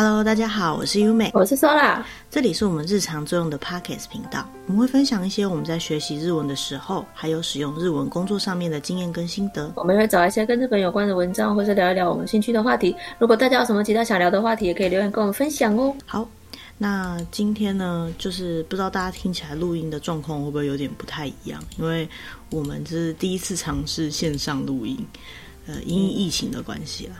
[0.00, 9.72] Hello，大家好，我是优美，我是 Sola，这里是我们日常作用的 Podcast 频道，我们会分享一些我们在学习日文的时候，还有使用日文工作上面的经验跟心得。
[9.74, 12.94] 我们会找一些跟日本有关的文章，或是聊一聊我们兴趣的话题。
[13.18, 15.92] 如果大家有什么其他想聊的话题，也可以留言跟我们分享哦。
[16.06, 16.28] 好，
[16.78, 22.08] 那今天呢，就是不知道大家听起来录音的状况会不会有点不太一样，因为
[22.50, 24.96] 我们这是第一次尝试线上录音，
[25.66, 27.14] 呃，因疫情的关系啦。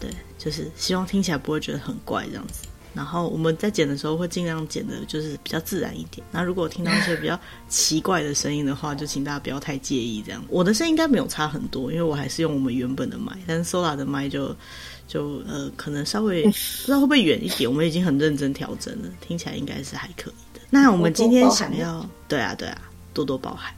[0.00, 2.66] 对，就是希望听起来不会觉得很怪这样子。
[2.94, 6.26] 然后我们在剪的时候会尽量剪的，就是比较自然一点。
[6.32, 7.38] 那如果听到一些比较
[7.68, 10.42] 奇怪的声音的话，就请大家不要太介意这样。
[10.48, 14.56] 我的声音应该没有差很多，因为我还是用我们原本的麦，但是 Sola 的麦就
[15.06, 17.70] 就呃可能稍微不知道会不会远一点。
[17.70, 20.60] 我们已经很认真调整了，听起来应该是还可以的。
[20.70, 22.80] 那我们今天想要，对啊对啊，
[23.12, 23.72] 多多包涵。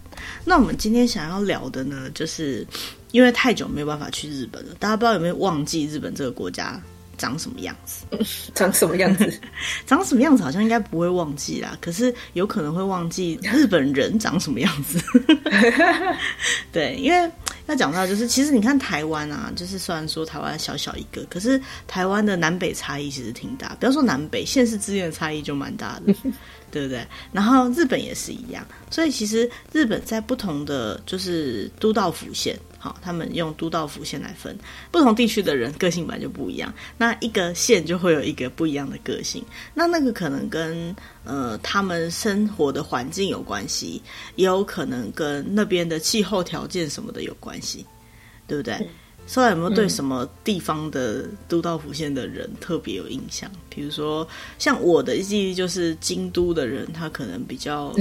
[0.45, 2.67] 那我们今天想要聊的呢，就是。
[3.13, 6.81] 因为太久没有办法去日本了，大家不知道有没有忘记日本这个国家
[7.19, 8.05] 长什么样子？
[8.55, 9.41] 长什么样子？
[9.85, 10.45] 长什么样子？
[10.45, 15.03] 好像应该不会忘记啦，可是有可能会忘记日本人长什么样子。
[16.71, 17.29] 对，因为
[17.67, 23.77] 要讲到就是，其实你看台湾啊，就是虽然说台湾小小一个，可是台湾的南北差异其实挺大。
[23.81, 26.15] 不要说南北，县市之间的差异就蛮大的。
[26.71, 27.07] 对不对？
[27.33, 34.57] 然后日本也是一样，所以其实日本在不同的就是都道府县，好，他们用都道府县来分，
[34.91, 44.03] 不同地区的人个性本来就不一样，那一个县就会有一个不一样的个性，那那个可能跟呃他们生活的环境有关系，
[44.37, 47.85] 也有可能跟那边的气候条件什么的有关系，
[48.47, 48.89] 对不对？
[49.31, 53.49] 嗯说来有没有对什么地方的都道府县的人特别有印象？
[53.69, 54.27] 比如说，
[54.59, 57.95] 像我的记忆就是京都的人，他可能比较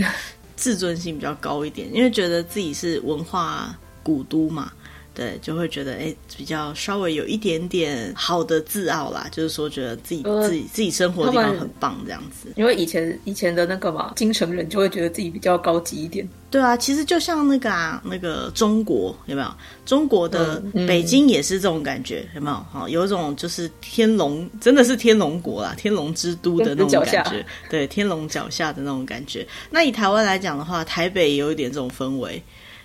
[0.55, 4.71] 自尊心比较高一点，因为觉得自己是文化古都嘛。
[5.19, 12.53] 对，就会觉得哎，比较稍微有一点点好的自傲啦，就是说觉得自己、呃、自己自己生活的地方很棒这样子。
[12.55, 16.25] 因为以前以前的那个嘛，京城人就会觉得自己比较高级一点。
[16.49, 19.47] 对啊，其实就像那个啊，那个中国有没有？
[19.85, 22.55] 中国的北京也是这种感觉，嗯、有没有？
[22.71, 27.45] 哈，有一种就是天龙，真的是天龙国啦，天龙之都的那种感觉。
[27.69, 29.45] 对，天龙脚下的那种感觉。
[29.69, 32.41] 那以台湾来讲的话，台北也有一点这种氛围。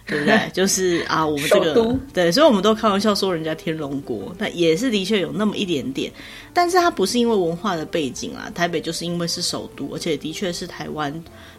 [0.06, 0.38] 对不对？
[0.53, 6.12] 就是啊，我们这个对，所以我们都开玩笑说人家天龙国，那也是的确有那么一点点，
[6.53, 11.12] 但是它不是因为文化的背景啊，台北就是因为是首都，而且的确是台湾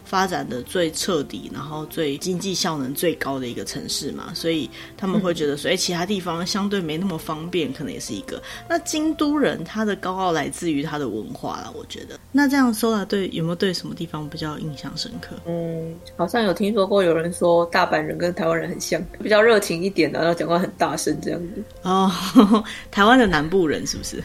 [0.06, 8.40] 发展的最彻底，然后最经济效能最高的一个城市嘛，所以他们会觉得说，哎、嗯，其他地方相对没那么方便，可能也是一个。
[8.68, 12.18] 那京都人他的高傲来自于他的文化了，我觉得。
[12.30, 15.36] 那这样说来，对有没有对什么地方比较印象深刻？
[15.46, 21.64] 嗯，好像有听说过有人说大阪人跟台湾人很像，比较热情一点的，然后讲话很大声这样子。
[21.82, 24.22] 哦，呵 呵台湾的南部人是不是？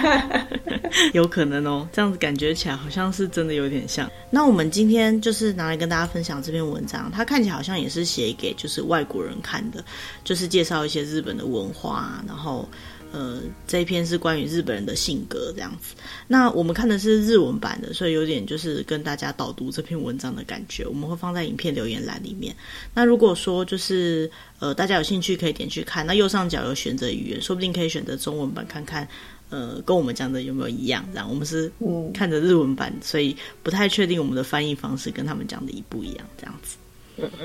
[1.14, 4.10] 有可能哦，这样子感觉起来好像是真的有点像。
[4.28, 9.84] 那我们今今天就是拿来跟大家分享这篇文章，它看起来好像也是写给就是外国人看的，
[10.24, 12.68] 就是介绍一些日本的文化，然后
[13.12, 15.94] 呃这一篇是关于日本人的性格这样子。
[16.26, 22.52] 那我们看的是日文版的，所以有点就是跟大家导读这篇文章的感觉，我们会放在影片留言栏里面。
[22.92, 29.06] 那如果说就是呃大家有兴趣可以点去看，那右上角有选择语言，说不定可以选择中文版看看。
[29.50, 31.04] 呃，跟我们讲的有没有一样？
[31.12, 31.70] 这样我们是
[32.14, 36.26] 看着日文版，嗯，所以不太确定我们的翻译方式跟他们讲的一不一样。
[36.38, 36.76] 这样子，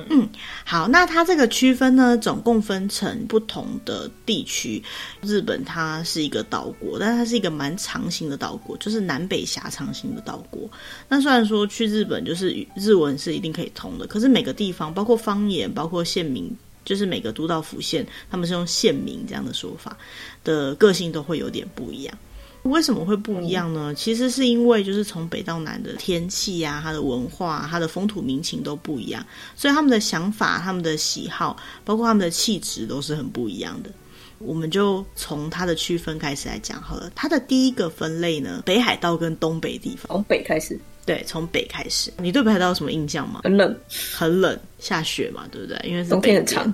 [0.10, 0.30] 嗯。
[0.64, 4.82] 好，那它这个区分呢，总共分成不同的地区。
[5.22, 10.70] 日本它是一个岛国，但是它是一个蛮长型的岛国，就是南北狭长型的岛国。
[11.10, 16.56] 那虽然说去日本就是日文是一定可以通的，可是每个地方，包括方言，包括县名。
[16.86, 19.98] 就是每个都道府县，他们是用县名这样的说法
[20.44, 22.18] 的个性都会有点不一样。
[22.64, 23.94] 为什么会不一样呢？
[23.94, 29.24] 其实是因为就是从北到南的天气呀、啊、它的文化、它的风土民情都不一样，
[29.56, 33.92] 所以他们的想法、他们的喜好，包括他们的气质都是很不一样的。
[34.40, 37.12] 我们就从它的区分开始来讲好了。
[37.14, 40.80] 它的第一个分类呢，北海道跟东北地方，从北开始。
[41.06, 42.12] 对，从北开始。
[42.18, 43.42] 你对北海道有什么印象吗？
[43.44, 43.78] 很冷，
[44.14, 45.80] 很冷，下雪嘛，对不对？
[45.88, 46.74] 因为是冬天很长。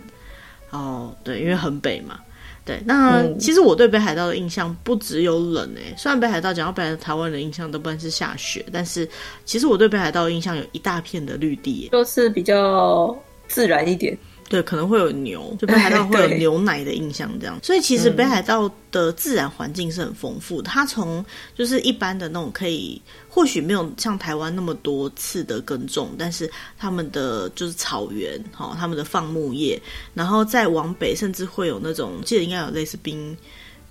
[0.70, 2.20] 哦，对，因为很北嘛。
[2.64, 5.94] 对，那、嗯、其实我对北海道的印象不只有冷诶。
[5.98, 9.10] 虽然北海道讲到北海道，台湾的印象都不是下雪，但是
[9.46, 13.18] 其实我对北海道的印象有一大片的绿地，就是比较
[13.48, 14.16] 自然一点。
[14.52, 17.58] 对，可能会有牛， 就北海道会有牛奶的印象这样。
[17.64, 20.70] 所以其实北海道的自然环境是很丰富的。
[20.70, 21.26] 它从
[21.56, 29.82] 就是一般的那种可以，或许没有像台湾那么多次的耕种，但是他们的就是草原，哈，他们的放牧业，
[30.14, 33.38] 然后再往北，甚至会有那种，记得应该有类似冰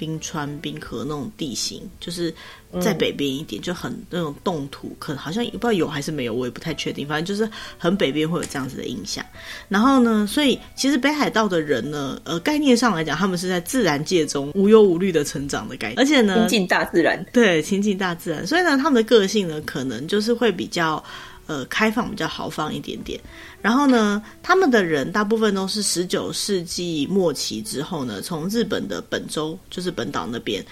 [0.01, 2.35] 冰川、冰河那种地形，就是
[2.81, 7.07] 在北边一点，就很那种冻土，可能好像不知道有还是没有，我也不太确定。
[7.07, 9.23] 反正就是很北边会有这样子的印象。
[9.69, 18.47] 然后呢，所以其实北海道的人呢，呃，概念上来讲，他们是在自然界中无忧无虑的成长的概念，而且呢，亲近大自然，对，亲近大自然。
[18.47, 21.05] 所以呢，他们的个性呢，可能就是会比较。
[21.47, 23.19] 呃，开放比较豪放一点点，
[23.63, 30.65] 然后呢，他们的人大部分都是十九世纪末期之后呢，从日本的本州，就是本岛那边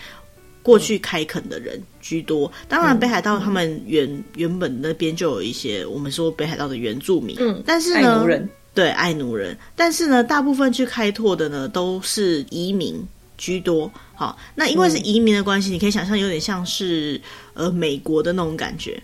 [0.63, 2.51] 过去开垦的人居多。
[2.67, 13.03] 当然，北海道他们原、嗯、原本那边就有一些我们说北海道的原住民，嗯，但是呢，人，对，爱奴人，但是呢，大部分去开拓的呢都是移民
[13.37, 13.91] 居多。
[14.15, 17.21] 好，那因为是移民的关系，嗯、你可以想象有点像是
[17.55, 19.03] 呃美国的那种感觉。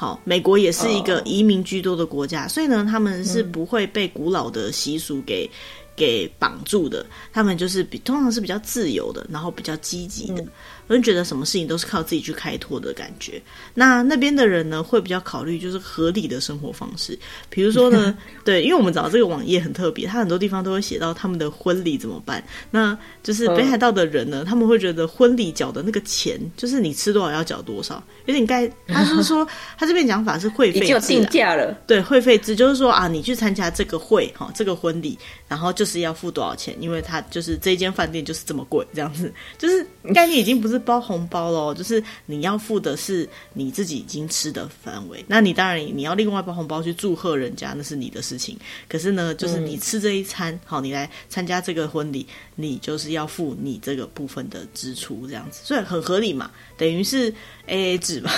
[0.00, 2.50] 好，美国也是一个移民居多的国家，oh.
[2.52, 5.50] 所以呢，他们是不会被古老的习俗给、嗯、
[5.96, 7.04] 给绑住的。
[7.32, 10.42] 他们就是比通常是比较自由的，然后比较积极的。
[10.42, 10.48] 嗯
[10.88, 13.40] 我就觉得什么事情都是靠自己去开拓的感觉。
[13.74, 17.16] 那那边的人呢，会比较考虑就是合理的生活方式。
[17.50, 22.42] 比如说呢， 对，因为我们找到这个网页很特别，它很多地方都会写到他们的婚礼怎么办。
[22.70, 28.66] 那就是北海道的人呢，他们会觉得婚礼缴的那个钱，就是你吃多少要缴多少，有点该。
[28.86, 29.46] 他是说
[29.76, 31.76] 他这边讲法是会费制，定价了。
[31.86, 40.77] 对，会费制就是说啊，你去参加这个会哈，这个婚礼，然后就是要付多少钱，因为他就是这间饭店就是这么贵，这样子，就是概念已经不是。
[40.78, 48.56] 包红包咯，就是你要付的是你自己已经吃的范围，那你当然你要另外包红包去祝贺人家，那是你的事情。
[48.88, 57.32] 可是呢，就是你吃这一餐，嗯、好，你来参加这个婚礼，你就是要付你这个部分的支出，这样子，所以很合理嘛，等于是
[57.66, 58.30] AA 制嘛，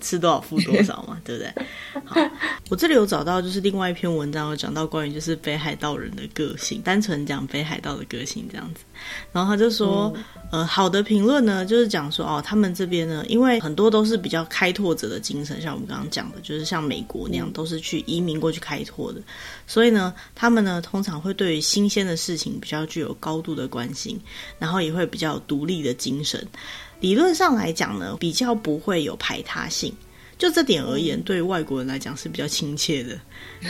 [0.00, 1.52] 吃多少付多少嘛， 对不对？
[2.04, 2.30] 好，
[2.70, 8.80] 我这里有找到就是另外一篇文章，有讲到关于就是北海道人的个性，单纯讲北海道的个性这样子，
[9.32, 10.12] 然后他就说。
[10.16, 19.20] 嗯呃，好的评论呢，就是讲说哦，他们这边呢，因为很多都是比较开拓者的精神，像我们刚刚讲的，就是像美国那样，都是去移民过去开拓的，
[19.66, 24.16] 所以呢，他们呢通常会对于新鲜的事情比较具有高度的关心，
[24.56, 26.46] 然后也会比较独立的精神。
[27.00, 29.92] 理论上来讲呢，比较不会有排他性，
[30.38, 33.18] 就这点而言，对于外国人来讲是比较亲切的，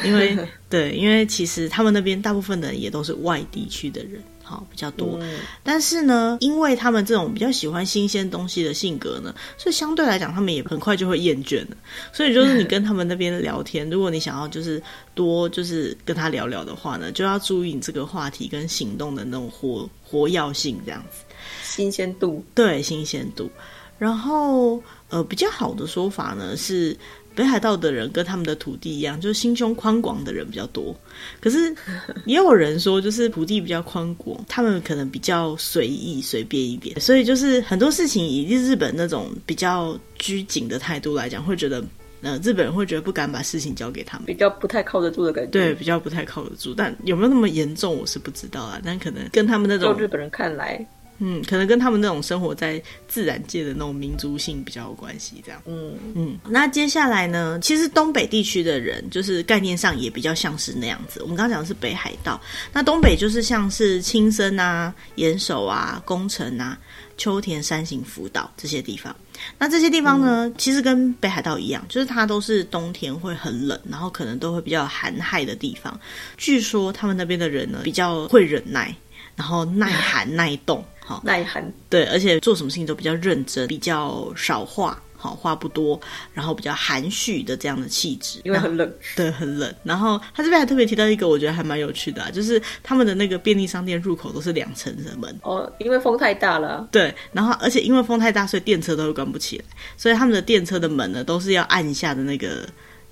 [0.05, 0.37] 因为
[0.69, 4.23] 对，因为其实他们那边大部分的人也都是外地区的人。
[4.47, 11.77] 好，比较多，嗯，但是呢，因为他们这种比较喜欢新鲜东西的性格呢，所以相对来讲，他们也很快就会厌倦了。
[12.13, 14.81] 所以就是你跟他们那边聊天，如果你想要就是
[15.15, 21.25] 多就是跟他聊聊的话呢，就要注意你这个话题跟行动的那种活活跃性，这样子，
[21.63, 23.51] 新鲜度，对，新鲜度。
[23.99, 26.95] 然后呃，比较好的说法呢是。
[27.35, 30.95] 北海道的人跟他们的土地一样，就是心胸宽广的人比较多。
[31.41, 31.75] 可是
[32.27, 36.99] 也有人说，就是土地比较宽广，他们可能比较随意、随便一点。
[37.01, 41.85] 所以就是很多事情，以日本那种比较拘谨的态度来讲，会觉得，
[42.23, 45.51] 呃，日本人会觉得不敢把事情交给他们，比较不太靠得住的感觉。
[45.51, 46.73] 对，比较不太靠得住。
[46.73, 48.81] 但有没有那么严重，我是不知道啊。
[48.85, 50.87] 但可能跟他们那种日本人看来。
[51.19, 55.63] 嗯，可能跟他们那种生活在自然界的那种民族性比较有关系，这样。
[55.67, 56.39] 嗯嗯。
[56.49, 61.23] 那接下来呢，其实东北地区的人，就是概念上也比较像是那样子。
[61.23, 62.41] 我们刚刚讲的是北海道，
[62.73, 66.77] 那东北就是像是青森啊、岩手啊、宫城啊、
[67.17, 69.15] 秋田、山形、福岛这些地方。
[69.57, 75.99] 那这些地方呢，嗯、其实跟北海道一样，就是它都是冬天会很冷，然后可能都会比较寒害的地方。
[76.37, 78.95] 据说他们那边的人呢，比较会忍耐。
[79.37, 81.21] 然后耐寒 耐冻，好。
[81.25, 86.01] 耐寒，对，而且做什么事情都比较认真，比较少话，好话不多，
[86.33, 89.75] 然后比较含蓄的这样的气质，因为很冷，对，很冷。
[89.83, 95.39] 然后他这边还特别提到一个，我觉得还蛮有趣的啊，就是他们的那个便利商店入口都是两层的门。
[95.43, 99.65] 哦，因为风太大了，对，然后而且因为风太大，所以电车都会关不起来，
[99.97, 102.67] 所以他们的电车的门呢都是要按一下的那个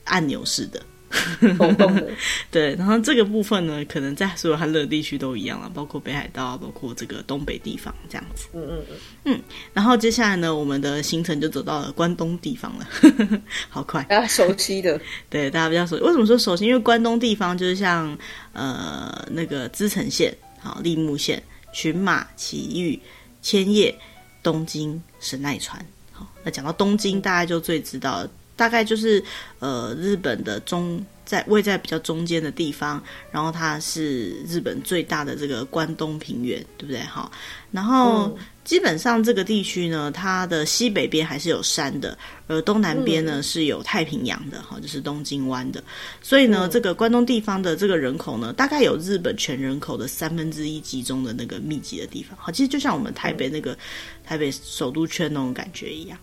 [0.04, 0.80] 按钮式的。
[2.50, 8.48] 对，然后这个部分呢，可能在所有寒冷地区都一样了，包括北海道，包括这个东北地方这样子。
[8.54, 9.42] 嗯嗯嗯嗯。
[9.74, 12.88] 然后接下来呢，我们的行程就走到了关东地方了，
[13.68, 14.02] 好快。
[14.04, 16.02] 大家熟悉的，对，大家比较熟悉。
[16.02, 16.64] 为什么说熟悉？
[16.64, 18.16] 因为关东地方就是像
[18.52, 21.42] 呃那个滋城县、好立木县、
[21.72, 22.98] 群马、埼玉、
[23.42, 23.94] 千叶、
[24.42, 25.84] 东京、神奈川。
[26.10, 28.26] 好，那讲到东京，大家就最知道。
[28.62, 29.20] 大概就是，
[29.58, 33.02] 呃，日本的中在位在比较中间的地方，
[33.32, 37.00] 然后它是日本最大的这个关东平原，对不对？
[37.00, 37.32] 好，
[37.72, 42.16] 然后基本上这个地区呢，它的西北边还是有山的，
[42.46, 45.82] 而东南边呢、嗯、是有太平洋的，哈，就是东京湾的。
[46.22, 52.38] 所以呢，嗯、这个关东地方的这个人口呢，大概有日本全人口的三分之一集中的那个密集的地方。
[52.40, 53.76] 好，其实就像我们台北那个、嗯、
[54.22, 56.16] 台北首都圈那种感觉一样。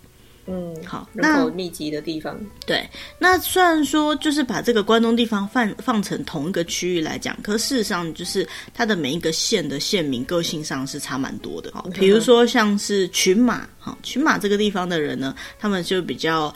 [0.50, 2.36] 嗯，好，人口密集的地方。
[2.66, 2.90] 对，
[3.20, 11.72] 那虽然说就是把这个关东地方放放成同一个区域来讲，可事实上就是它的每一个县的县民个性上是差蛮多的。
[11.74, 16.54] 好，比如说像是群马，好，群马这个地方的人呢，他们就比较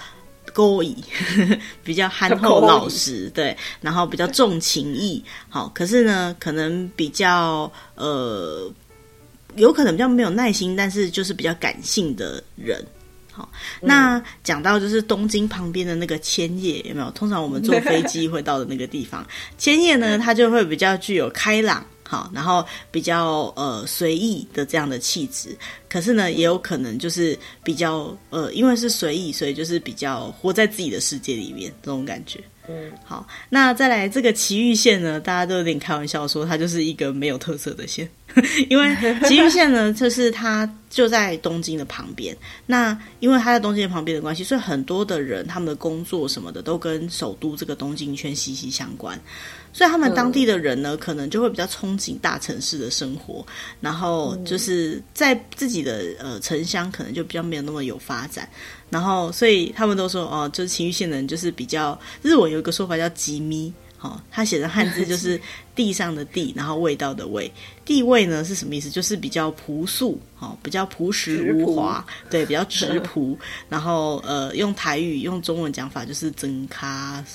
[0.52, 0.96] 勾引，
[1.84, 5.24] 比较憨厚老实， 对，然后比较重情义。
[5.50, 8.72] 好，可是呢，可能比较呃，
[9.56, 12.84] 有可能比较没有耐心，但是就是比较感性的人。
[13.36, 13.50] 好，
[13.82, 17.10] 那讲到就是东京旁边的那个千叶，有没有？
[17.12, 19.26] 通常我们坐飞机会到的那个地方，
[19.58, 25.58] 千叶呢，它就会比较具有开朗，好，然后比较呃随意的这样的气质。
[25.90, 32.40] 可是呢，也有可能就是比较呃，因为是随意，所以就是比较活在自己的世界里面这种感觉。
[32.70, 38.10] 嗯，好，那再来这个埼玉县呢，大家都有点开玩笑说它就是一个没有特色的县，
[38.70, 42.36] 因为埼玉县呢，就是它就在东京的旁边。
[42.66, 49.20] 那因为它在东京的旁边的关系，所以很多的人他们的工作什么的都跟首都这个东京圈息息相关。
[49.76, 53.46] 所以他们当地的人呢，可能就会比较憧憬大城市的生活，
[53.82, 58.48] 然后就是在自己的呃城乡可能就比较没有那么有发展。
[58.94, 65.42] 然后，所以他们都说哦，就是埼玉县人就是比较日文有一个说法叫吉咪，哦，他写的汉字就是
[65.74, 67.52] 地上的地，然后味道的味，
[67.84, 68.92] 地位呢是什么意思？
[68.92, 73.36] 就是比较朴素，哦，比较朴实无华，对，比较质朴。
[73.68, 77.26] 然后呃，用台语用中文讲法就是真咖。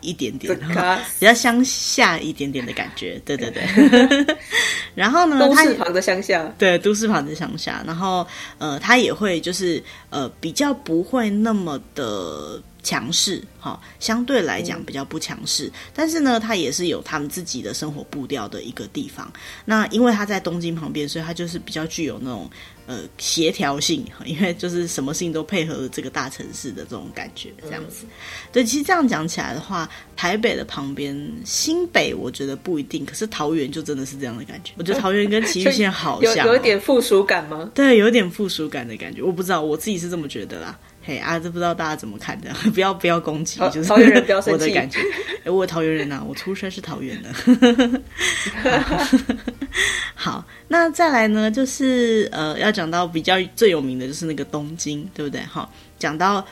[0.00, 0.58] 一点点，
[1.18, 3.64] 比较乡下一点点的感觉，对对对。
[4.94, 7.82] 然后呢，都市旁的乡下，对，都市旁的乡下。
[7.86, 8.26] 然后
[8.58, 12.60] 呃，他也会就是呃，比较不会那么的。
[12.86, 19.28] 强势，哈，相对来讲比较不强势，嗯，但是呢，它也是有他们自己的生活步调的一个地方。
[19.64, 22.48] 那因为它在东京旁边，所以它就是比较具有那种
[22.86, 28.04] 呃协调性， 因为就是什么事情都配合这个大城市的这种感觉，这样子。
[28.04, 28.10] 嗯，
[28.52, 34.72] 对，其实这样讲起来的话，台北的旁边新北，我觉得不一定，可是桃园就真的是这样的感觉。
[34.76, 37.68] 我觉得桃园跟崎玉县好像， 有点附属感吗？
[37.74, 39.20] 对，有点附属感的感觉。
[39.20, 40.78] 我不知道，我自己是这么觉得啦。
[41.06, 42.50] 嘿啊，这不知道大家怎么看的？
[42.74, 43.92] 不要不要攻击，就是。
[43.94, 44.98] 我的感觉，
[45.44, 47.32] 哎，我桃园人呐，我出生是桃园的。
[50.16, 55.40] 好，那再来呢，就是呃，要讲到比较最有名的就是那个东京，对不对？
[55.42, 56.44] 好，讲到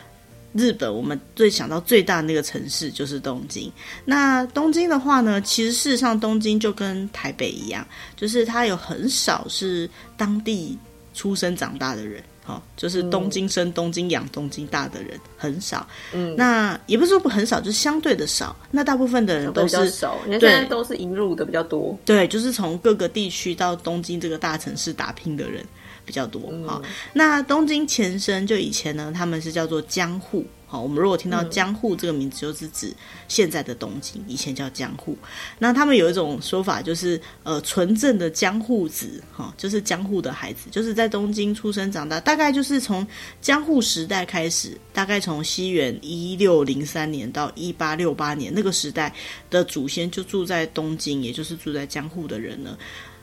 [0.52, 3.72] 日本，我们最想到最大的那个城市就是东京。
[4.04, 7.84] 那东京的话呢，其实事实上东京就跟台北一样，
[8.14, 10.78] 就是它有很少是当地
[11.12, 12.22] 出生长大的人。
[12.46, 15.86] 好，就是东京生、东京养、东京大的人很少。
[16.12, 18.54] 嗯，那也不是说不很少，就是相对的少。
[18.70, 21.98] 那大部分的人都是少，现在都是引入的比较多。
[22.04, 25.64] 对，就是从各个地区到东京这个大城市打拼的人
[26.04, 26.42] 比较多。
[26.66, 30.44] 好，嗯，那东京前身就以前呢，他们是叫做江户。
[30.80, 32.92] 我们如果听到江户这个名字，就是指
[33.28, 35.16] 现在的东京，以前叫江户。
[35.58, 43.06] 那他们有一种说法，就是呃，纯正的江户子，哈，就是江户的孩子，就是在东京出生长大，大概就是从
[43.40, 49.12] 江户时代开始，大概从西元一六零三年到一八六八年那个时代
[49.50, 52.76] 的祖先就住在东京，也就是住在江户的人呢，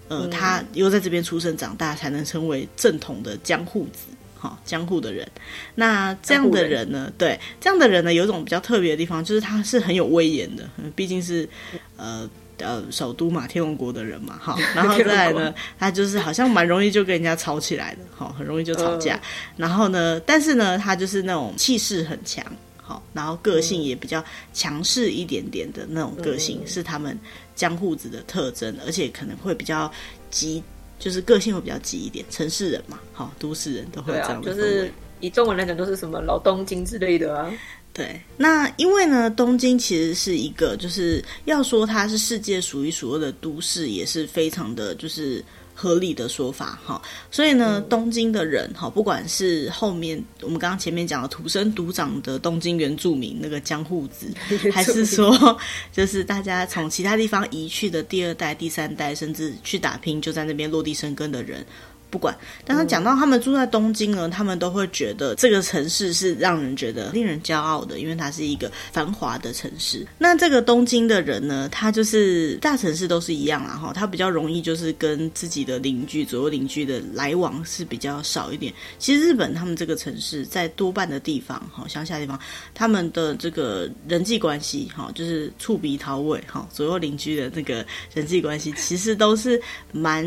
[0.08, 4.14] 呃，他又在这边出生长大，才能称为正统的江户子。
[4.42, 5.30] 好，江户的人，
[5.76, 7.14] 那这样的人呢？
[7.16, 11.48] 对，这样的人呢，有一种比较特别的地方，就是他是很有威严的，毕竟是
[11.96, 14.58] 呃呃首都嘛，天龙国的人嘛，哈。
[14.74, 19.14] 然后再来呢，他就是好像蛮容易就跟人家吵起来的，好，很容易就吵架。
[19.14, 19.22] 呃、
[19.58, 22.44] 然后呢，但是呢，他就是那种气势很强，
[22.82, 27.16] 好，然后个性也比较强势一点点的那种个性，嗯、是他们
[27.56, 29.92] 江户子的特征，而且可能会比较
[30.32, 30.64] 急。
[31.02, 34.54] 就是个性会比较急一点，城市人嘛，好，都市人都会这样的、啊。
[34.54, 34.90] 就是
[35.20, 37.52] 以中文来讲，都是什么老东京之类的啊。
[37.92, 45.44] 对，那因为呢，东京其实是一个，就是要说它是世界数一数二的都市，也是非常的就是。
[45.82, 54.32] 合理的说法哈，所以呢，东京的人哈，不管是后面我们刚刚前面讲的土生土长的东京原住民那个江户子，
[54.72, 55.58] 还是说
[55.92, 61.66] 就是大家从其他地方移去的第二代、第三代，甚至去打拼就在那边落地生根的人，
[62.12, 62.38] 不管。
[62.64, 70.06] 但他讲到他们住在东京呢，他们都会觉得这个城市是让人觉得令人骄傲的，因为它是一个繁华的城市。
[70.20, 78.74] 那这个东京的人呢，他就是大城市都是一样啊，哈，他比较容易就是跟自己的邻居、左右邻居的来往是比较少一点。
[79.00, 82.38] 其实日本他们这个城市在多半的地方，哈，乡下地方，
[82.74, 89.62] 他们的这个人际关系，哈，就是触鼻讨尾，哈，左右邻居的那个人际关系，其实都是
[89.94, 90.22] 蛮。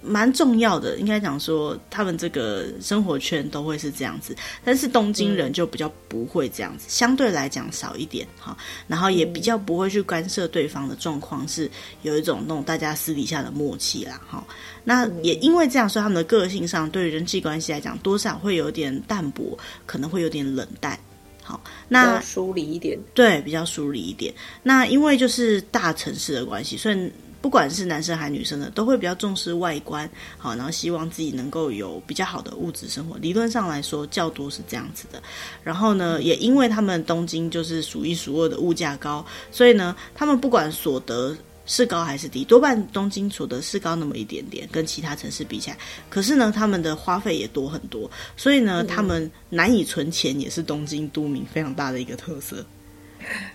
[0.00, 11.68] 蛮重要的，应该讲说，他们这个生活圈都会是这样子，但是东京人就比较不会这样子，嗯、相对来讲少一点哈，然后也比较不会去干涉对方的状况，是
[12.02, 14.46] 有一种那种大家私底下的默契啦哈。
[14.84, 20.98] 那也因为这样，所以他们的个性上对人际关系来讲，多少会有点淡薄，可能会有点冷淡。
[21.42, 24.32] 好，那疏离一点，对，比较疏离一点。
[24.62, 27.12] 那因为就是大城市的关系，所以。
[27.40, 33.16] 不管是男生还是女生的，都会比较重视外观，好，然后希望自己能够有比较好的物质生活。
[33.18, 35.22] 理论上来说，较多是这样子的。
[35.62, 45.78] 然后呢，也因为他们东京就是数一数二的物价高，所以呢，他们不管所得是高还是低，多半东京所得是高那么一点点，跟其他城市比起来。
[46.10, 52.64] 可是呢，他们的花费也多很多，所以呢，他们难以存钱，也是东京都民非常大的一个特色。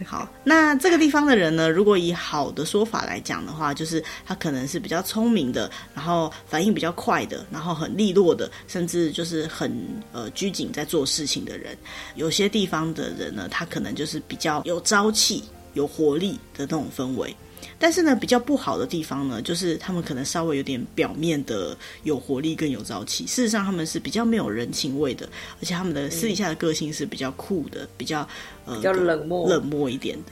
[0.06, 9.72] 好，那这个地方的人呢，如果以好的说法来讲的话，就是他可能是比较聪明的，然后反应比较快的，然后很利落的，甚至就是很
[10.12, 11.78] 呃拘谨在做事情的人。
[12.16, 17.36] 有些地方的人呢，他可能就是比较有朝气、有活力的那种氛围。
[17.80, 25.28] 但是呢，比较不好的地方呢，就是他们可能稍微有点表面的有活力、更有朝气，事实上他们是比较没有人情味的，
[25.60, 28.28] 而且他们的私底下的个性是比较酷的，比较
[28.66, 30.32] 呃比较冷漠、冷漠一点的。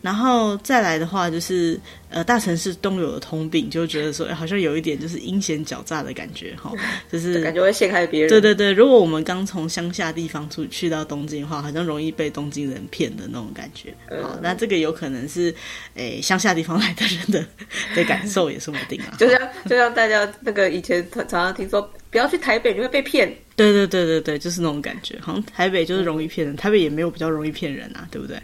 [0.00, 1.78] 然后再来的话，就是
[2.10, 6.72] 呃，大城市都有的通病，就觉得说，好像有一点就是阴险狡诈的感觉，哈，
[7.10, 8.28] 就是感觉会陷害别人。
[8.28, 13.90] 对对对，如果我们刚从乡下地方出去到东京的话，好像容易被东京人骗的那种感觉。
[14.08, 15.54] 好，嗯，那这个有可能是
[15.94, 17.44] 诶乡下地方来的人的
[17.96, 19.16] 的感受，也说不定啊。
[19.18, 21.78] 就像就像大家那个以前常常听说。
[22.10, 23.30] 不要去台北，你会被骗。
[23.58, 28.40] 对对对对对，就是那种感觉，好像台北就是容易骗人，台北也没有比较容易骗人啊，对不对？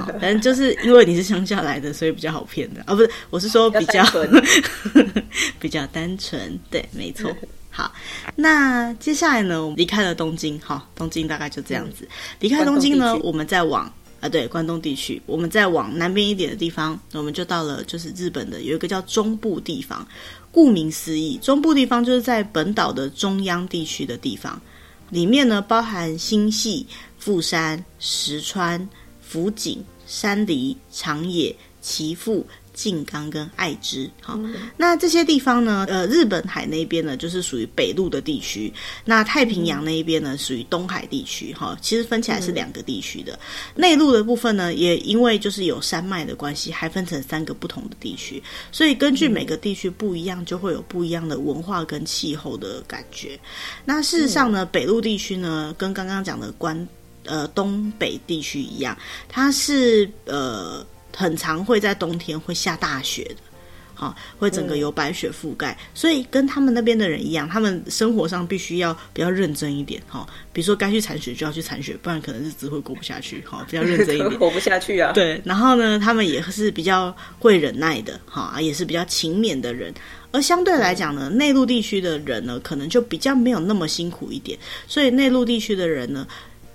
[0.00, 4.04] 好，反正就是因为你是乡下来的，所以比较好骗的啊，哦，不是，我是说比较，
[5.58, 7.34] 比较单纯，对，没错。
[7.74, 7.90] 好，
[8.36, 12.06] 那接下来呢，我们离开了东京，好，东京大概就这样子。
[12.38, 20.06] 离开东京呢，我们再往啊，对，关东地区，我们再往南边一点的地方，我们就到了就是日本的有一个叫中部地方。
[20.52, 24.60] 顾名思义，中部地方就是在本岛的中央地区的地方，
[25.10, 26.86] 里面呢包含新系、
[27.18, 28.88] 富山、石川、
[29.20, 32.46] 福井、山梨、长野、岐阜。
[32.72, 34.38] 静冈跟爱知，好，
[34.76, 38.72] 那这些地方呢，呃，日本海那边呢，就是属于北陆的地区；
[39.04, 43.38] 那太平洋那一边呢，属于东海地区，哈，其实分起来是两个地区的。
[43.74, 53.38] 内陆的部分呢，也因为就是有山脉的关系，还分成三个不同的地区，所以根据每个地区不一样，就会有不一样的文化跟气候的感觉。
[53.84, 56.88] 那事实上呢，北陆地区呢，跟刚刚讲的关
[57.24, 58.96] 呃东北地区一样，
[59.28, 60.84] 它是呃。
[61.16, 63.36] 很常会在冬天会下大雪的，
[63.94, 75.12] 好，会整个有白雪覆盖，所以跟他们那边的人一样，他们生活上必须要比较认真一点，哈，比如说该去铲雪就要去铲雪，不然可能日子会过不下去，哈，比较认真一点， 活不下去啊。
[75.12, 79.92] 对，然后呢，他们也是比较会忍耐的，哈，也是比较勤勉的人，
[80.32, 86.26] 而相对来讲呢，内陆地区的人呢，可能就比较没有那么辛苦一点，所以内陆地区的人呢。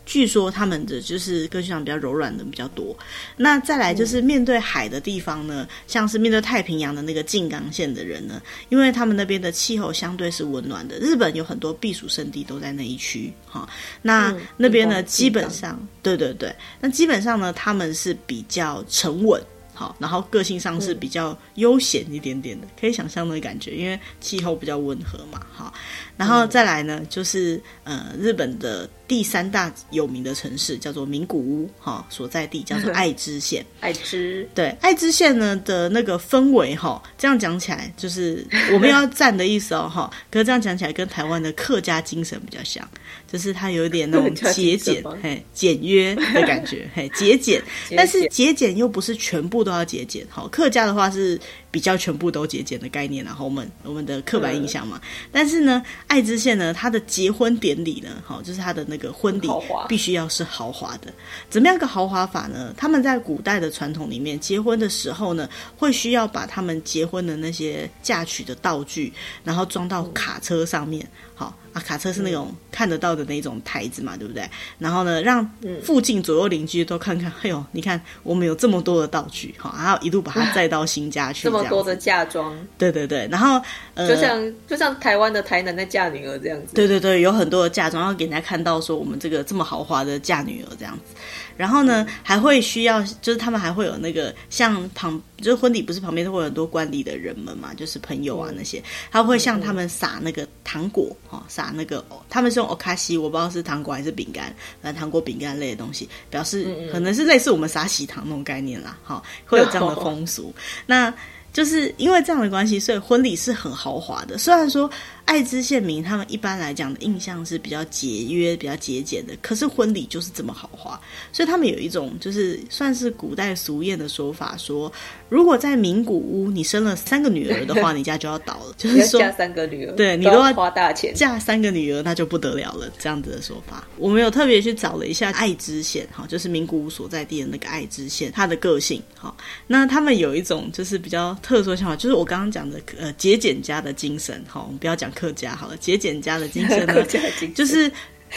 [0.08, 2.98] 据说他们的就是个性上比较柔软的比较多，
[3.36, 13.67] 那再来就是面对海的地方呢，像是面对太平洋的那个静冈县的人呢，因为他们那边的气候相对是温暖的，日本有很多避暑胜地都在那一区哈。
[14.02, 19.41] 那那边呢，基本上，对对对，那基本上呢，他们是比较沉稳，
[19.74, 25.74] 好，然后个性上是比较悠闲一点点的，可以想象那个感觉，因为气候比较温和嘛，好，
[26.18, 28.90] 然后再来呢，就是呃，日本的。
[29.08, 33.66] 第三大有名的城市叫做名古屋，哈，所在地叫做爱知县。
[33.80, 40.12] 爱知，对，爱知县呢的那个氛围，哈，这样讲起来就是我们要赞的意思哦，哈。
[40.30, 42.86] 可是这样讲起来跟台湾的客家精神比较像，
[43.32, 47.64] 就是它有一点那种节俭， 嘿，简约的感觉，嘿， 节俭。
[47.96, 50.46] 但是节俭又不是全部都要节俭，哈。
[50.52, 51.40] 客家的话是。
[51.78, 55.00] 比较全部都节俭的概念，然后我们我们的刻板印象嘛。
[55.04, 59.48] 嗯、但是呢，爱知县呢，它的结婚典礼呢，好，就是它的那个婚礼
[59.88, 61.13] 必须要是豪华的。
[61.52, 62.74] 怎么样个豪华法呢？
[62.76, 69.13] 他们在古代的传统里面，结婚的时候呢，会需要把他们结婚的那些嫁娶的道具，
[69.44, 71.80] 然后装到卡车上面，好啊。
[71.86, 74.50] 卡车是那种看得到的那种台子嘛，嗯、对不对？
[74.80, 75.48] 然后呢，让
[75.84, 83.62] 附近左右邻居都看看，哎呦，你看我们有这么多的道具，好，然后一路把它载到新家去， 这么多的嫁妆，对对对，然后
[83.94, 91.16] 呃，就像就像台湾的台南在嫁女儿这样子，对对对，有很多的嫁妆，然后给人家看到说我们这个这么豪华的嫁女儿这样子。
[91.56, 110.54] 然后呢，还会需要，就是他们还会有那个像旁，就是婚礼不是旁边都会有很多观礼的人们嘛，就是朋友啊那些，他会向他们撒那个糖果，哈，撒那个，他们是用欧卡西，我不知道是糖果还是饼干，反正糖果饼干类的东西，表示可能是类似我们撒喜糖那种概念啦，哈，会有这样的风俗。
[110.86, 111.12] 那
[111.58, 114.88] 就是因为这样的关系，所以婚礼是很豪华的，虽然说。
[115.28, 121.00] 爱知县民他们一般来讲的印象是比较节约、比较节俭的，可是婚礼就是这么豪华，
[121.34, 124.92] 所以他们有一种就是算是古代俗谚的说法，说
[125.28, 133.86] 如果在名古屋你生了三个女儿的话， 你家就要倒了，就是说嫁三个女儿，对你都要花大钱，嫁三个女儿那就不得了了，这样子的说法。
[133.98, 139.36] 我们有特别去找了一下爱知县，哈，就是名古屋所在地的那个爱知县，它的个性，哈，
[139.68, 145.12] 那他们有一种就是比较特殊的想法，就是我刚刚讲的呃节俭家的精神，哈，我们不要讲。
[145.18, 147.04] 客家好了，节俭家的精神呢，
[147.56, 147.92] 就是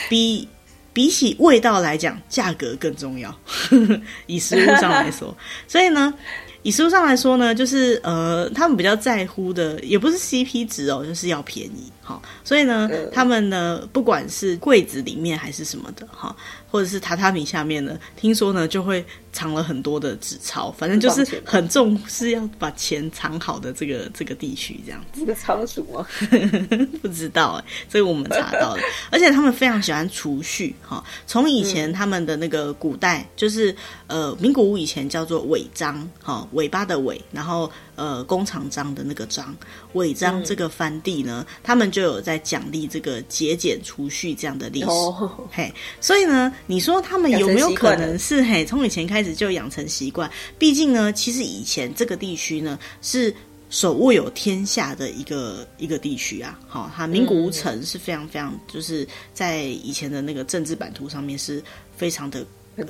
[0.09, 0.49] 比
[0.95, 3.35] 比起味道来讲，价格更重要。
[4.27, 5.37] 以食物上来说，
[5.69, 6.15] 所以呢，
[6.63, 11.93] 以食物上来说呢，就是呃，他们比较在乎的也不是 CP 值哦，就是要便宜。
[12.03, 16.35] 好，所以呢，他们呢，不管是柜子里面还是什么的，哈。
[16.71, 25.21] 或者是榻榻米下面呢，听说呢就会藏了很多的纸钞，反正就是很重视要把钱藏好的这个这个地区这样子。
[25.21, 26.07] 这个仓鼠吗？
[27.03, 28.83] 不知道哎、欸，这个我们查到了。
[29.11, 33.75] 而且他们非常喜欢储蓄哈，从以前他们的那个古代，就是
[34.07, 39.55] 呃名古屋以前叫做尾张哈，尾巴的尾，然后呃工厂章的那个章，
[39.95, 44.87] 尾张这个藩地呢，嗯、他们就有在奖励这个节俭储蓄这样的历史。
[44.87, 46.53] 哦、嘿，所以呢。
[46.67, 50.31] 你说他们有没有可能是嘿，从以前开始就养成习惯？
[50.59, 53.35] 毕竟呢，其实以前这个地区呢是
[53.71, 56.59] 手握有天下的一个一个地区啊。
[56.69, 61.63] 好，它名古屋城是非常非常，就是在以前的那个政治版图上面是
[61.97, 62.47] 非常的。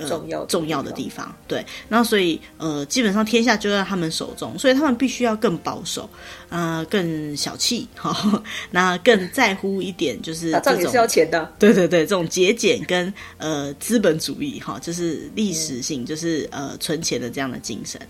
[0.06, 6.08] 重要、呃、重要的地方，对，然后所以呃，基本上天下就在他们手中，所以他们必须要更保守，
[6.48, 18.00] 呃，更小气，哈， 那更在乎一点就是 这种，打仗也是要钱的，对对对，这种节俭跟呃资本主义，哈，就是历史性，就是呃存钱的这样的精神，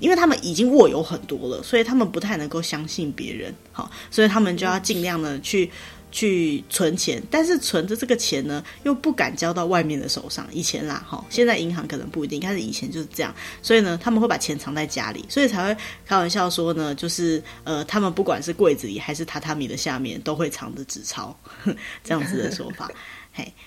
[0.00, 5.70] 因为他们已经握有很多了，所以他们不太能够相信别人，哈，所以他们就要尽量的去。
[6.10, 10.46] 去存钱，但是存着这个钱呢，又不敢交到外面的手上。
[10.52, 13.34] 以前啦，哈，现在银行可能不一定，但是以前就是这样。
[13.62, 21.36] 所以呢，他们会把钱藏在家里，所以才会开玩笑说呢，就是呃，他们不管是柜子里还是榻榻米的下面，都会藏着纸钞，
[22.02, 22.90] 这样子的说法。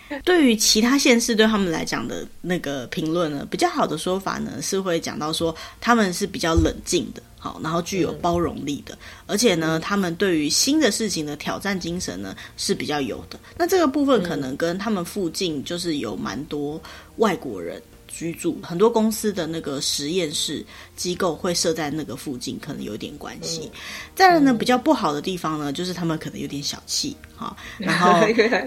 [0.09, 7.21] 嘿，对于其他县市对他们来讲的那个评论呢，比较好的说法呢，是会讲到说他们是比较冷静的。
[7.37, 13.37] 好，然后具有包容力的，而且呢，他们对于新的事情的挑战精神呢是比较有的。
[13.57, 16.81] 那这个部分可能跟他们附近就是有蛮多
[17.17, 17.81] 外国人。
[18.23, 23.69] 居住很多公司的那个实验室机构会设在那个附近，可能有点关系。
[23.73, 23.79] 嗯、
[24.15, 28.21] 再来呢，比较不好的地方呢，就是他们可能有点小气哈， 然后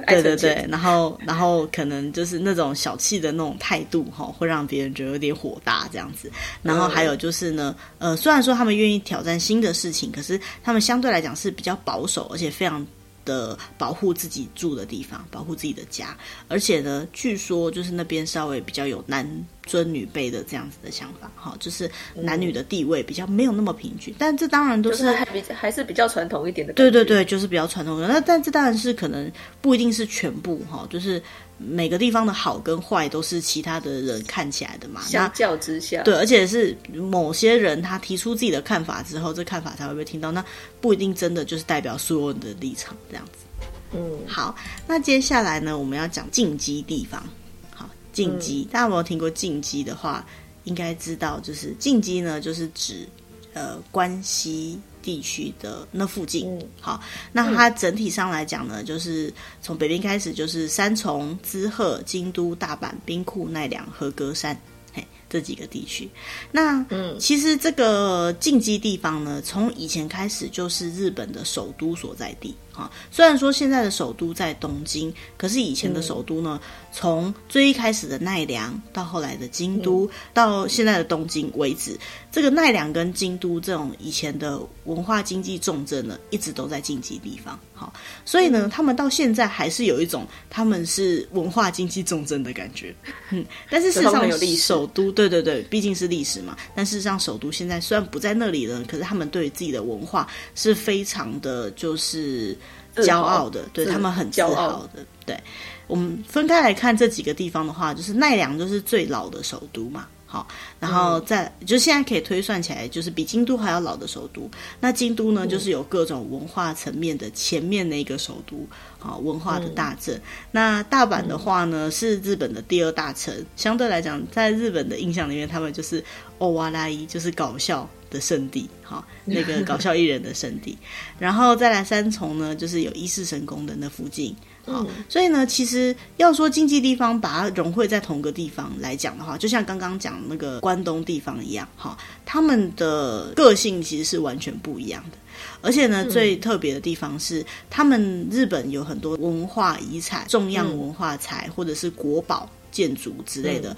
[0.07, 6.31] 对对对，然后然后可能就是那种小气的那种态度哈，会让别人觉得有点火大这样子。
[6.63, 12.87] 然后还有就是呢，呃，虽然说他们愿意挑战新的事情，可是他们相对来讲是比较保守，而且非常。
[13.27, 16.17] 的保护自己住的地方，保护自己的家，
[16.49, 19.29] 而且呢，据说就是那边稍微比较有男
[19.67, 24.15] 尊女卑的这样子的想法，哈，就是男女的地位比较没有那么平均。
[24.17, 26.73] 但这当然都是，是还比较还是比较传统一点的。
[26.73, 28.09] 对对对，就是比较传统的。
[28.09, 31.21] 那但这当然是可能不一定是全部哈，就是。
[31.59, 40.45] 每个地方的好跟坏都是其他的人看起来的嘛，相较之下，对，而且是某些人他提出自己的看法之后，这看法才会被听到，那
[40.81, 43.47] 不一定真的就是代表所有人的立场这样子。
[43.93, 44.55] 嗯，好，
[44.87, 47.23] 那接下来呢，我们要讲进击地方。
[47.71, 50.27] 好，进击，嗯、大家有没有听过进击的话，
[50.65, 53.09] 应该知道，就是进击呢，就是指
[53.57, 54.79] 呃关西。
[55.03, 64.61] 地区的那附近，嗯、好，那它整体上来讲呢，就是从北边开始，就是三重、滋贺、京都、大阪、兵库、奈良、和歌山，
[64.93, 66.11] 嘿，这几个地区。
[66.51, 72.53] 那嗯，其实这个近畿地方呢，从以前开始就是日本的首都所在地。
[72.77, 76.61] 啊，虽然说现在的首都在东京，可是以前的首都呢，
[76.93, 81.99] 从最一开始的奈良到后来的京都，到现在的东京为止，
[82.31, 87.59] 这个奈良跟京都这种以前的文化经济重镇呢，一直都在经济地方。
[87.73, 87.93] 好，
[88.25, 92.95] 所以呢，他们到现在还是有一种他们是文化经济重镇的感觉。
[93.31, 96.55] 嗯，但是事实上，首都对对对，毕竟是历史嘛。
[96.75, 102.55] 但事实上，首都现在虽然不在那里了，可是他们对自己的文化是非常的，就是。
[102.97, 105.05] 骄傲的，对他们很骄傲的。
[105.25, 105.39] 对，
[105.87, 110.07] 我们分开来看这几个地方的话，就是奈良就是最老的首都嘛。
[110.29, 110.45] 好，
[110.81, 114.51] 然后再就现在可以推算起来，就是比京都还要老的首都。
[114.81, 118.67] 那京都呢，就是有各种文化层面的前面那个首都，
[118.99, 120.21] 好，文化的大镇。
[120.51, 126.05] 那大阪的话呢，是日本的第二大城，相对来讲，在日本的印象里面，他们就是
[126.39, 130.77] 欧瓦拉伊，就是搞笑的圣地，好，那个搞笑艺人的圣地。
[131.19, 134.35] 然后再来三重呢，就是有伊势神宫的那附近。
[134.65, 145.19] 好，所以呢，其实要说经济地方把它融汇在同个地方来讲的话，就像刚刚讲那个关东地方一样，哈，他们的个性其实是完全不一样的。
[145.61, 153.75] 而且呢，最特别的地方是，他们日本有很多文化遗产、重要文化财或者是国宝建筑之类的，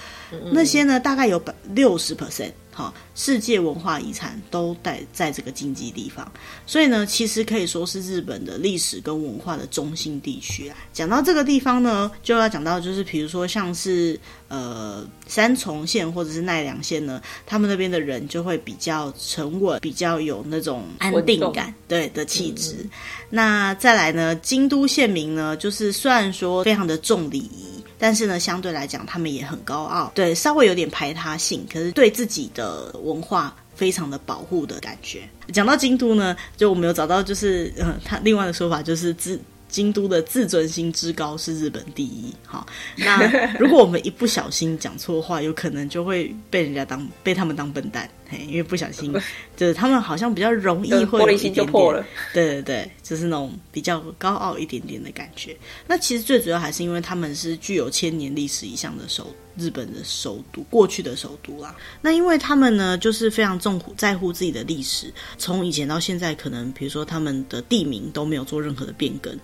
[0.51, 2.51] 那些呢，大概有百六十 percent。
[2.71, 6.31] 哈，世界文化遗产都在在这个经济地方，
[6.65, 10.77] 所以呢，其实可以说是日本的历史跟文化的中心地区啊。
[10.93, 22.87] 讲到这个地方呢，就要讲到就是，比如说像是呃三重县或者是奈良县呢，他们那边的人就会比较沉稳，比较有那种安定感，对的气质。
[23.29, 27.68] 那再来呢，京都县民呢，就是虽然说非常的重礼仪。
[27.99, 35.29] 但是呢，相对来讲，他们也很高傲，对，稍微有点排他性，可是对自己的文化非常的保护的感觉。
[35.53, 39.41] 讲到京都呢，就我们有找到，就是呃，他另外的说法就是自。
[39.71, 42.35] 京都的自尊心之高是日本第一。
[42.43, 43.21] 好，那
[43.59, 49.13] 如果我们一不小心讲错话，有可能就会被人家当被他们当笨蛋，嘿，因为不小心，
[49.57, 55.57] 就是他们好像比较容易会有一点点，对对对，就是那种比较高傲一点点的感觉。
[55.87, 61.75] 那其实最主要还是因为他们是具有千年历史以上的首日本的首都，过去的首都啦。
[62.03, 69.35] 那因为他们呢，就是非常重在乎自己的历史，从以前到现在，可能比如说他们的地名都没有做任何的变更。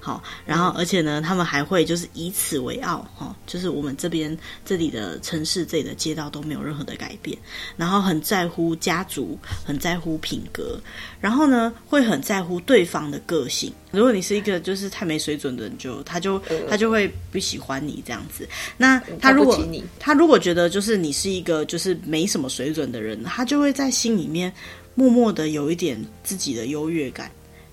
[0.00, 7.36] 好，然后而且呢，他们还会就是以此为傲，哈，就是我们这边这里的城市、这里的街道都没有任何的改变，
[7.76, 10.80] 然后很在乎家族，很在乎品格，
[11.20, 13.70] 然后呢，会很在乎对方的个性。
[13.90, 18.48] 如果你是一个就是太没水准的人，就他就他就会不喜欢你这样子。
[18.78, 19.62] 那他如果
[19.98, 24.50] 他如果觉得就是你是一个就是没什么水准的人，他就会在心里面
[24.94, 27.30] 默默的有一点自己的优越感。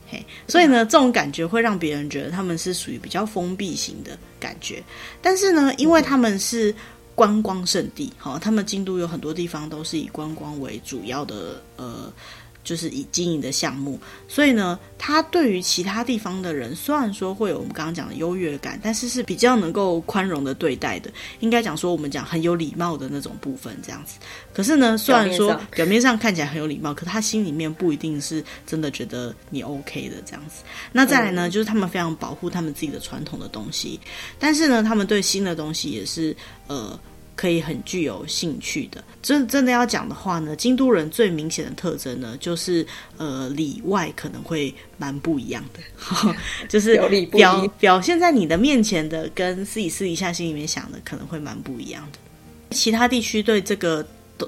[0.09, 4.83] 嘿，所以呢，这种感觉会让别人觉得他们是属于比较封闭型的感觉。
[5.21, 6.73] 但是呢，因为他们是
[7.13, 12.11] 观光圣地，好，他们京都有很多地方都是以观光为主要的，呃。
[12.67, 21.09] 就是以经营的项目，所以呢，他对于其他地方的人，虽然说会有我们刚刚讲的优越感，但是是比较能够宽容的对待的。
[21.39, 24.19] 应该讲说，我们讲很有礼貌的那种部分，这样子。
[24.53, 30.63] 可是呢，虽然说表面上看起来很有礼貌，可他心里面不一定是真的觉得你 OK 的这样子。
[30.91, 33.97] 那再来呢，就是他们非常保护他们自己的传统的东西，
[34.37, 36.35] 但是呢，他们对新的东西也是
[36.67, 36.99] 呃。
[37.37, 45.79] 可以很具有兴趣的，真真的要讲的话呢，京都人最明显的特征呢，就是呃里外可能会蛮不一样的，
[46.67, 46.97] 就是
[47.31, 52.17] 表表现在你的面前的，跟自己私底下心里面想的可能会蛮不一样的。
[52.71, 54.05] 其他地区对这个。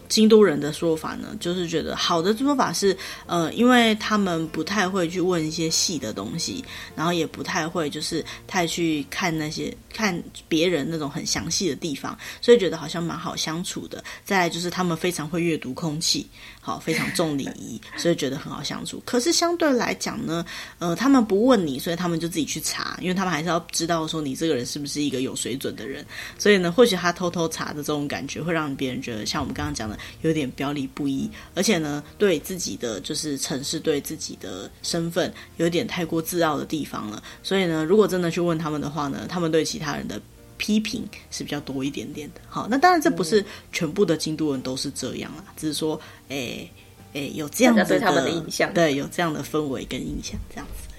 [0.08, 6.64] 京都人的说法呢，就是觉得好的说法是，呃，因为他们不太会去问一些细的东西，
[6.96, 14.04] 然后也不太会就是太去看那些看别人那种很详细的地方，所以觉得好像蛮好相处的。
[14.24, 16.28] 再来就是他们非常会阅读空气。
[16.62, 19.02] 好，非常重礼仪， 所以觉得很好相处。
[19.04, 20.46] 可是相对来讲呢，
[20.78, 26.06] 呃，他们不问你，所以他们就自己去查，因为他们还是要知道说你这个人是不是一个有水准的人。
[26.38, 37.24] 所以呢，或许他偷偷查的这种感觉，会让别人觉得像我们刚刚讲的，有点表里不一，而且呢，对自己的就是城市，对自己的身份，有点太过自傲的地方了。
[37.42, 40.22] 所以呢，如果真的去问他们的话呢，他们对其他人的。
[40.62, 45.96] 批评是比较多一点点的，好，那当然这不是全部的京都人都是这样啦，只是说，
[46.28, 46.70] 诶、
[47.14, 50.90] 欸、诶、欸，有这样子的，对他们的印象，对，有这样的氛围跟印象，这样子。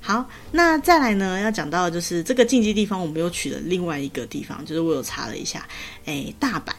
[0.00, 5.66] 好，那再来呢，要讲到就是这个禁忌地方，我们又取了另外一个地方，就是我有查了一下，
[6.04, 6.76] 诶、欸，大阪，好，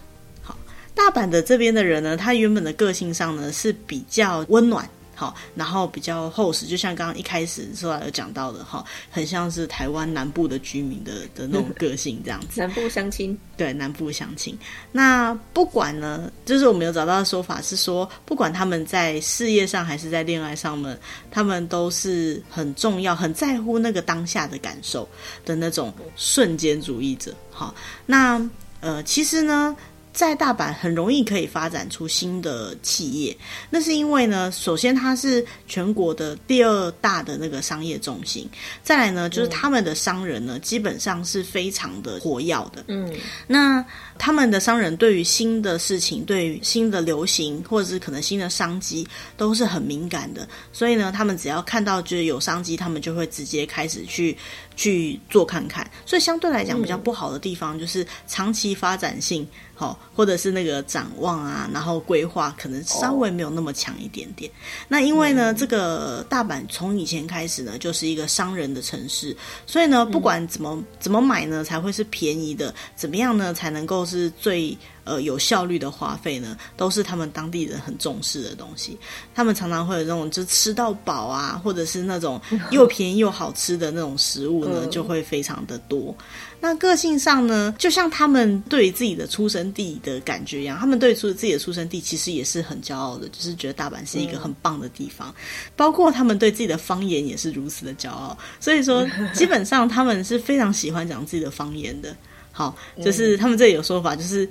[1.00, 4.88] 大阪的这边的人呢，他原本的个性上呢是比较温暖。
[5.16, 12.62] 好，然后比较厚实，就像刚刚一开始说来有讲到的哈，很像是台湾南部的居民的的那种个性这样子。
[12.62, 14.58] 南部相亲，对，南部相亲。
[14.94, 20.98] 那不管呢，就是我们有找到的说法是说，不管他们在事业上还是在恋爱上面，
[21.30, 25.06] 他们都是很重要、很在乎那个当下的感受
[25.44, 27.36] 的那种瞬间主义者。
[27.52, 28.42] 好，那
[28.80, 29.76] 呃，其实呢。
[30.12, 33.38] 在大阪很容易可以发展出新的企业，
[33.70, 38.50] 那是因为呢，首先它是全国的第二大的那个商业中心，
[38.84, 42.84] 再来呢，就是他们的商人呢，基本上是非常的活跃的。
[42.88, 43.14] 嗯，
[43.48, 43.84] 那
[44.20, 54.38] 他们的商人对于新的事情、对于新的流行或者是可能新的商机都是很敏感的，所以呢，他们只要看到就是有商机，他们就会直接开始去
[54.76, 55.90] 去做看看。
[56.06, 59.48] 所以相对来讲，比较不好的地方就是长期发展性。
[59.80, 64.52] 好，或者是那个展望啊，然后规划可能稍微没有那么强一点点。
[64.90, 69.34] 那因为呢，这个大阪从以前开始呢，就是一个商人的城市，
[69.66, 74.76] 所以呢，不管怎么怎么买呢，才会是便宜的，怎么样呢，才能够是最。
[75.06, 78.96] 呃，有效率的花费呢，都是他们当地人很重视的东西。
[79.34, 86.16] 他们常常会有那种就吃到饱啊，或者是那种 又便宜又好吃的那种食物呢，就会非常的多。
[86.60, 95.34] 那个性上呢，就像他们对自己的出生地的感觉一样，他们对出自己的出生地其实也是很骄傲的，就是觉得大阪是一个很棒的地方。
[95.76, 98.38] 包括他们对自己的方言也是如此的骄傲。
[98.60, 102.16] 所以说， 基本上他们是非常喜欢讲自己的方言的。
[102.60, 104.48] 好，就是他们这里有说法，就是。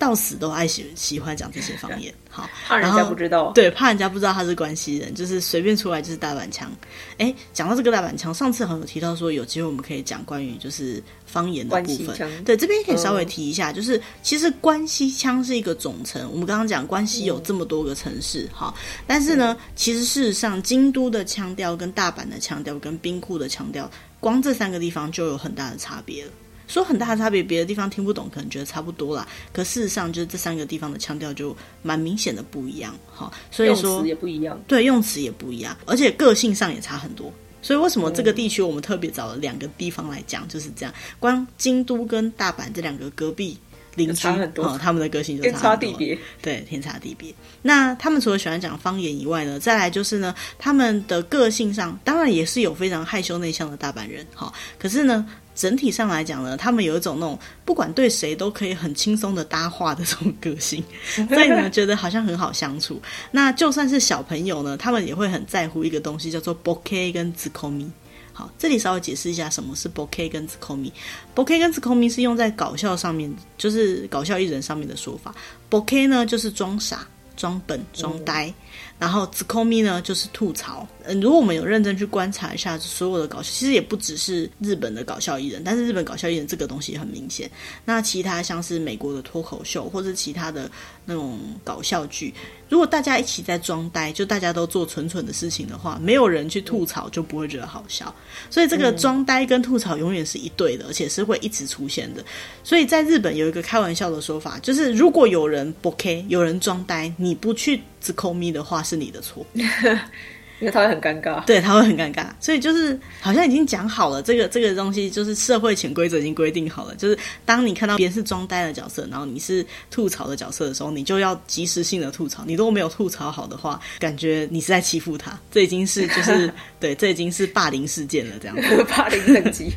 [0.00, 6.70] 到死都爱喜喜欢讲这些方言，好， 怕人家不知道，对，怕人家不知道他是关西人，就是随便出来就是大阪腔。
[7.16, 26.30] 哎，讲到这个大阪腔，上次好像有提到说有机会我们可以讲关于就是方言的部分，对，这边可以稍微提一下，嗯、就是其实关西腔是一个总称，我们刚刚讲关西有这么多个城市，哈、嗯，但是呢，其实事实上京都的腔调跟大阪的腔调跟兵库的腔调，光这三个地方就有很大的差别了。
[26.68, 29.26] 说很大的差别，别的地方听不懂，可能觉得差不多啦。
[29.52, 33.32] 可事实上，就是这三个地方的腔调就蛮明显的不一样，哈。
[33.50, 37.32] 所以说，用词也不一样，对，用词也不一样，而且个性上也差很多。
[37.62, 40.94] 所以为什么这个地区我们特别找了两个地方来讲，就是这样。
[41.18, 43.58] 光京都跟大阪这两个隔壁
[43.96, 47.34] 邻居，哦，他们的个性就差，天差地别，对，天差地别。
[47.62, 54.52] 那他们除了喜欢讲方言以外呢，再来就是呢，他们的个性上当然也是有非常害羞内向的大阪人，哈。
[54.78, 55.26] 可是呢。
[55.58, 60.80] 整体上来讲呢，他们有一种那种不管对谁都可以很轻松的搭话的这种个性，
[61.28, 63.02] 所以呢，觉得好像很好相处。
[63.32, 67.90] 那就算是小朋友呢，他们也会很在乎一个东西，叫做 bokeh 跟 tsukomi。
[68.32, 70.92] 好，这里稍微解释一下什么是 bokeh 跟 tsukomi。
[71.34, 75.34] bokeh 跟 tsukomi 是用在搞笑上面，就是搞笑艺人上面的说法。
[75.68, 77.04] bokeh 呢，就是装傻、
[77.36, 78.46] 装笨、装呆。
[78.46, 78.54] 嗯
[78.98, 80.86] 然后 tsukomi 呢，就是吐槽。
[81.04, 87.50] 嗯，如果我们有认真去观察一下所有的搞笑，其实也不只是日本的搞笑艺人，但是日本搞笑艺人这个东西也很明显。
[87.84, 90.70] 那其他像是美国的脱口秀，或者其他的
[91.04, 92.34] 那种搞笑剧，
[92.68, 98.14] 如果大家一起在装呆，就大家都做蠢蠢的事情的话，没有人去吐槽，就不会觉得好笑。
[98.50, 102.22] 所以这个装呆跟吐槽永远是一对的，而且是会一直出现的。
[102.62, 109.44] 所以在日本有一个开玩笑的说法，就是如果有人 bokeh，有人装呆，你不去指控咪的话是你的错。
[110.60, 128.56] 因为他会很尴尬，对，他会很尴尬，所以就是好像已经讲好了，这个这个东西就是社会潜规则已经规定好了，就是当你看到别人是装呆的角色，然后你是吐槽的角色的时候，你就要及时性的吐槽，你如果没有吐槽好的话，感觉你是在欺负他，这已经是就是 对，这已经是霸凌事件了，这样。
[128.60, 129.70] 子，霸凌等级。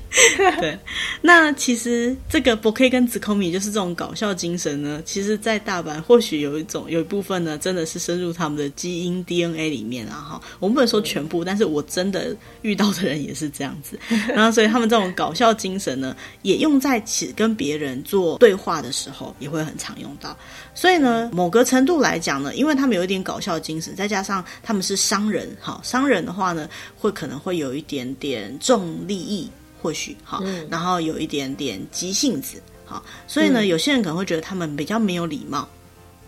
[0.60, 0.76] 对，
[1.22, 10.70] 那其实这个 bokeh 跟 tsukomi 就是这种搞笑精神呢，其实，在大阪或许有一种有一部分呢，真的是深入他们的基因 DNA 里面啊，哈，我。
[10.73, 13.99] 不能说全部，但是我真的遇到的人也是这样子，
[14.34, 20.36] 然后所以他们这种搞笑精神呢，也用在起跟别人做对话的时候，也会很常用到。
[20.73, 29.49] 所以呢，某个程度来讲呢，因为他们有一点搞笑精神，再加上他们是商人，哈，商人的话呢，会可能会有一点点重利益，
[29.81, 35.67] 或许哈，然后有一点点急性子，哈，所以呢，有些人可能会觉得他们比较没有礼貌。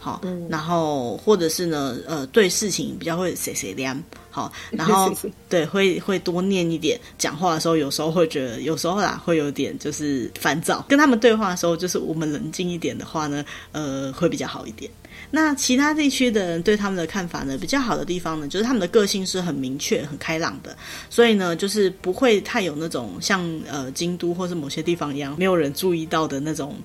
[0.04, 5.10] 好，然后或者是呢，呃，对事情比较会碎碎念，好， 然后
[5.48, 10.86] 对会会多念一点，讲话的时候有时候会觉得，有时候啦会有点就是烦躁。
[10.90, 14.92] 跟他们对话的时候，就是我们冷静一点的话呢，呃，会比较好一点。
[15.32, 20.76] 那其他地区的人对他们的看法呢，比较好的地方呢，就是他们的个性是很明确、很开朗的，
[21.10, 26.76] 所以呢，就是不会太有那种像呃京都或是某些地方一样没有人注意到的那种。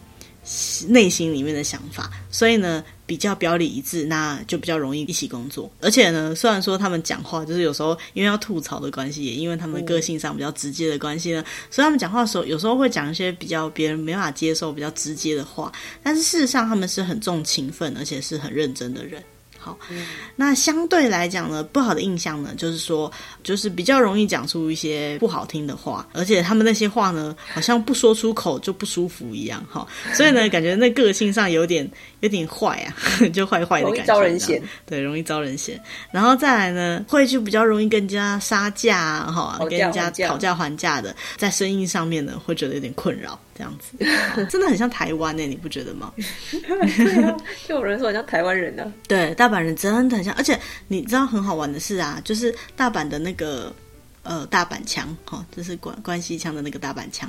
[0.88, 5.70] 内心里面的想法，所以呢，比较表里一致，那就比较容易一起工作。
[5.80, 15.70] 而且呢，虽然说他们讲话就是有时候因为要吐槽的关系，也因为他们个性上比较直接的关系呢，所以他们讲话的时候有时候会讲一些比较别人没法接受、比较直接的话。
[16.02, 19.22] 但是事实上，他们是很重情分，而且是很认真的人。
[19.68, 19.78] 好，
[20.36, 23.10] 那相对来讲呢，不好的印象呢，就是说，
[23.42, 31.88] 就是比较容易讲出一些不好听的话，而且他们那些话呢，好像不说出口就不舒服一样，哈，所以呢，感觉那个性上有点
[32.20, 32.92] 有点坏啊，
[33.32, 35.80] 就坏坏的感觉，招人嫌，对，容易招人嫌。
[36.10, 40.58] 然后再来呢，会就比较容易跟人家杀价，哈，跟人家讨价。
[40.58, 43.38] 还价的，在生意上面呢，会觉得有点困扰。
[43.58, 43.96] 这样子，
[44.48, 46.12] 真的很像台湾呢、欸，你不觉得吗？
[46.52, 47.36] 对啊，
[47.66, 48.92] 就有人说很像台湾人呢、啊。
[49.08, 50.56] 对，大阪人真的很像，而且
[50.86, 53.74] 你知道很好玩的是啊，就是大阪的那个
[54.22, 57.28] 呃大阪腔，哈，就是关关西腔的那个大阪腔。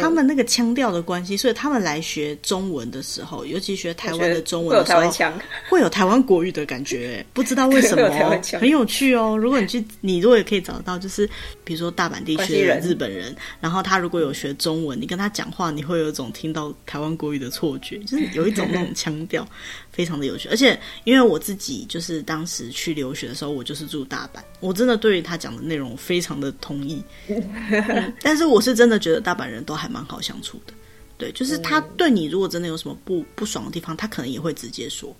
[0.00, 5.32] 他们那个腔调的关系，所以他们来学中文的时候，尤其学台湾的中文的时候，
[5.68, 9.36] 会有台湾国语的感觉，不知道为什么、哦，很有趣哦。
[9.36, 11.28] 如果你去，你如果也可以找到，就是
[11.64, 19.46] 比如说大阪地区的日本人，人然后他如果有学中文，你跟他讲话，你会有一种听到台湾国语的错觉，就是有一种那种腔调。
[19.92, 27.02] 非常的有趣，而且因为我自己就是当时去留学的时候，我就是住大阪，我真的对于他讲的内容非常的同意。
[27.28, 30.72] 嗯，但是我是真的觉得大阪人都还蛮好相处的，
[31.18, 35.14] 对，就是他对你如果真的有什么不不爽的地方，他可能也会直接说。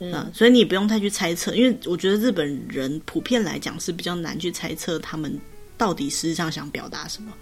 [0.00, 5.38] 嗯，所以你不用太去猜测，因为我觉得日本人普遍来讲是比较难去猜测他们
[5.78, 7.32] 到底实际上想表达什么，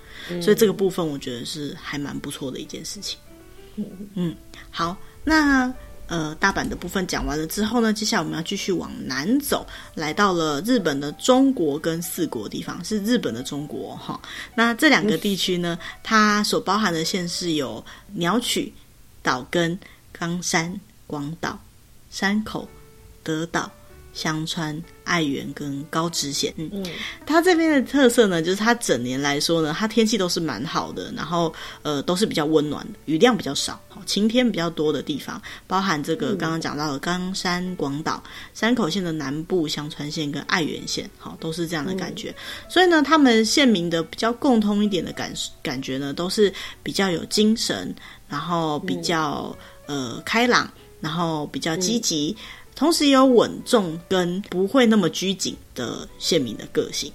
[0.42, 3.18] 所以这个部分我觉得是还蛮不错的一件事情。
[4.14, 4.36] 嗯，
[4.70, 4.94] 好，
[5.24, 5.72] 那。
[6.10, 14.20] 呃，大阪的部分讲完了之后呢，接下来我们要继续往南走，来到了日本的中国跟四国地方，是日本的中国哈。
[14.54, 17.82] 那这两个地区呢，它所包含的县市有
[18.14, 18.70] 鸟取、
[19.22, 19.78] 岛根、
[20.12, 21.58] 冈山、广岛、
[22.10, 22.68] 山口、
[23.22, 23.70] 德岛。
[24.12, 26.86] 香川、爱媛跟高知县，嗯，嗯，
[27.26, 31.52] 它这边的特色呢，就是它整年来说呢，它天气都是蛮好的，然后
[31.82, 38.22] 呃都是比较温暖的，雨量比较少，晴天比较多的地方，包含这个刚刚讲到的冈山、广岛、
[38.54, 42.30] 山口县的南部、香川县跟爱媛县，好，都是这样的感觉。
[42.30, 46.54] 嗯、所以呢，他们县民的比较共通一点的感感觉呢，都是
[46.84, 47.92] 比较有精神，
[48.28, 49.52] 然后比较、
[49.86, 52.36] 嗯、呃开朗，然后比较积极。
[52.38, 52.42] 嗯
[52.80, 57.12] 同时也有稳重跟不会那么拘谨的县民的个性。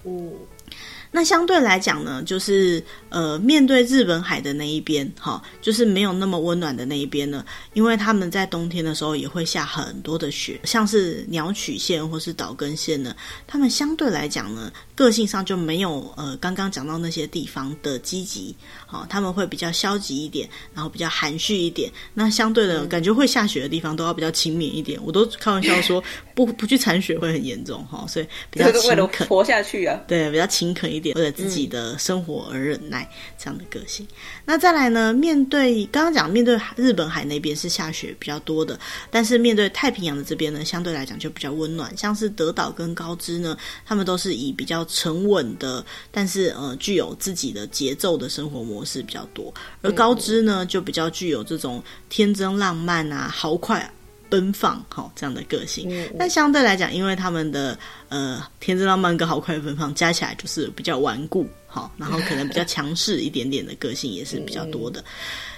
[1.12, 13.16] 那相对来讲呢，就是呃，面对日本海的那一边，哈，就是没有那么温暖的那一边呢，因为他们在冬天的时候也会下很多的雪，像是鸟取县或是岛根县呢，
[13.48, 18.54] 他们相对来讲呢，个性上就没有呃刚刚讲到那些地方的积极，
[18.86, 21.90] 好，他们会比较消极一点，然后比较含蓄一点。
[22.14, 26.04] 那相对的感觉会下雪的地方都要比较勤勉一点，我都开玩笑说
[26.36, 31.05] 不不去铲雪会很严重哈，所以比较勤恳活下去啊，对，比较勤恳一点。
[31.14, 34.08] 为了自己的生活而忍耐，这样的个性。
[34.46, 35.14] 那再来呢？
[35.14, 38.80] 面对刚刚讲，面对日本海那边是下雪比较多的，
[39.12, 41.96] 但是面对太平洋的这边呢，相对来讲就比较温暖。
[41.98, 49.54] 像是德岛跟高知呢，他们都是以比较沉稳的，但是呃具有自己的节奏的生活模式比较多。
[49.82, 53.92] 而高知呢，就比较具有这种天真浪漫啊、豪快。
[54.30, 57.78] 奔放，好这样的个性，但相对来讲，因为他们的
[58.10, 65.04] 呃天真浪漫跟好快奔放加起来就是比较顽固，好，然后可能比较强势一点点的个性也是比较多的。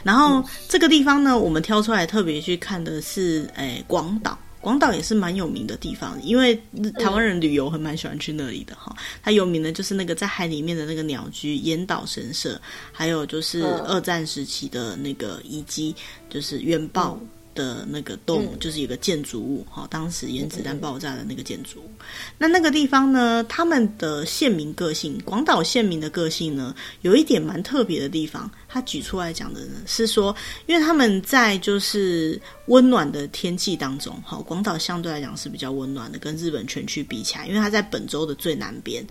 [0.04, 6.56] 然后这个地方呢，我们挑出来特别去看的是，诶、欸，广岛，广岛也是蛮有名的地方，因为
[7.00, 8.96] 台湾人旅游还蛮喜欢去那里的哈。
[9.22, 12.60] 它有名的就是那个在海里面的那个鸟居岩岛神社，
[12.92, 15.96] 还有就是二战时期的那个遗迹，
[16.30, 17.20] 就是原爆。
[17.58, 21.90] 的那个洞就是有个建筑物哈、嗯，当时原子弹爆炸的那个建筑物。
[22.38, 28.50] 那那个地方呢，他们的县民个性，广岛县民的个性呢，有一点蛮特别的地方。
[28.70, 30.36] 他举出来讲的呢，是说，
[30.68, 39.04] 因为他们在就是温暖的天气当中，哈，广岛相对来讲是比较温暖的，跟日本全区比起来，因为它在本州的最南边，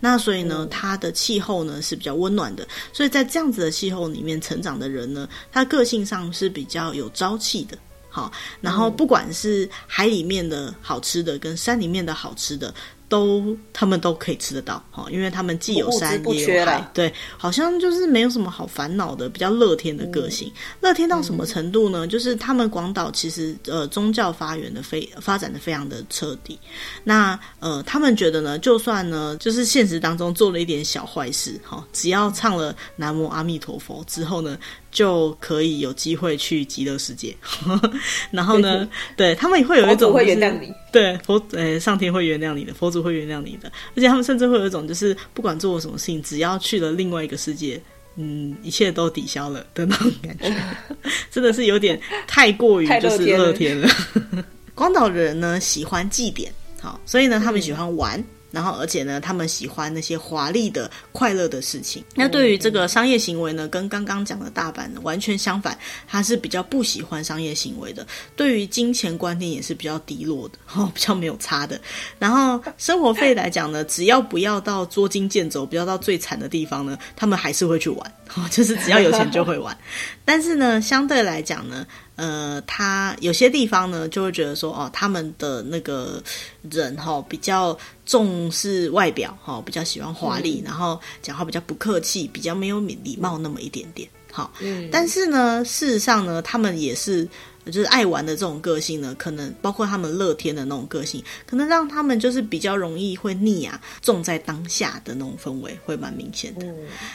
[0.00, 7.78] 那所以呢，它的气候呢是比较温暖的，所以在这样子的气候里面成长的人呢，他个性上是比较有朝气的。
[8.14, 12.72] 好，然后不管是海里面的好吃的，跟山里面的好吃的。
[13.06, 20.50] 都他们都可以吃得到，哈，因为他们既有山也有海，对，好像就是没有什么好烦恼的，比较乐天的个性。
[20.80, 22.06] 乐、嗯、天到什么程度呢？
[22.06, 26.58] 嗯、就是他们广岛其实呃宗教发源的非发展的非常的彻底。
[27.04, 34.58] 那呃他们觉得呢，就算呢就是现实当中做了一点小坏事，哈，只要唱了南无阿弥陀佛之后呢，
[34.94, 37.36] 就可以有机会去极乐世界。
[38.32, 47.78] 然后呢，对他们也会有一种、就是、会原谅你，对佛呃上天会原谅你的，佛祖会原谅你的，而且他们甚至会有一种就是不管做什么事情，只要去了另外一个世界。
[48.16, 50.54] 嗯，一切都抵消了的那种感觉，
[51.32, 53.88] 真的是有点太过于就是乐天了。
[54.72, 58.16] 光岛人呢喜欢祭典，好，所以呢他们喜欢玩。
[58.20, 58.24] 嗯
[58.54, 62.04] 然后，而且呢，他们喜欢那些华丽的、快乐的事情。
[62.14, 65.76] 那对于这个商业行为呢，跟刚刚讲的大阪呢完全相反，
[66.06, 68.06] 他是比较不喜欢商业行为的。
[68.36, 71.80] 对于金钱观念也是比较低落的， 哦，比较没有差的。
[72.18, 78.12] 然后生活费来讲呢，只要不要到捉襟见肘，不要到最惨的地方呢，他们还是会去玩。
[78.36, 79.76] 哦，就是只要有钱就会玩。
[80.24, 81.84] 但是呢，相对来讲呢。
[82.16, 86.22] 呃，他有些地方呢，就会觉得说，哦，他们的那个
[86.70, 94.08] 人哈、哦，比较重视外表哈、哦，比较喜欢华丽，嗯、然后讲话比较不客气，比较没有礼貌那么一点点。
[94.32, 97.28] 好，嗯，但是呢，事实上呢，他们也是。
[97.66, 106.66] 就是爱玩的这种个性呢，可能包括他们乐天的那种个性，可能让他们就是比较容易会腻啊，重在当下的那种氛围会蛮明显的。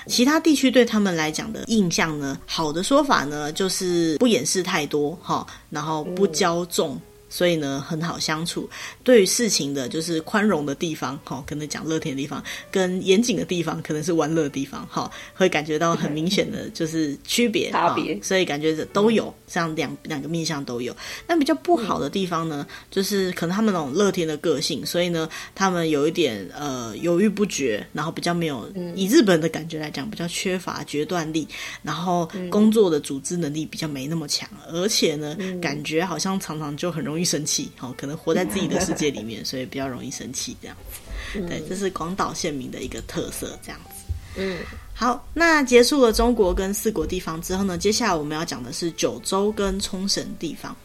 [0.08, 7.00] 其他地区对他们来讲的印象呢，好的说法呢，就是不掩饰太多哈，然后不骄纵。
[7.32, 8.68] 所以呢，很好相处。
[9.04, 18.20] 对于事情的，就是宽容的地方，哈，可能讲乐天的地方，跟严谨的地方，可能是玩乐的地方，哈，会感觉到很明显的就是区别差别。
[18.24, 20.96] 所以感觉都有，像两两个面向都有。
[21.28, 31.46] 那比较不好的地方呢，就是可能他们那种乐天的个性，所以呢，他们有一点呃犹豫不决，然后比较没有以日本的感觉来讲，比较缺乏决断力，
[31.84, 37.10] 然后工作的组织能力比较没那么强，而且呢，感觉好像常常就很容易。
[37.10, 41.42] 容易生气，哦，可能活在自己的世界里面，所以比较容易生气，这样子。
[41.50, 44.14] 对，这是广岛县民的一个特色，这样子。
[44.38, 44.60] 嗯，
[45.00, 50.76] 好，那结束了中国跟四国地方之后呢，接下来我们要讲的是九州跟冲绳地方。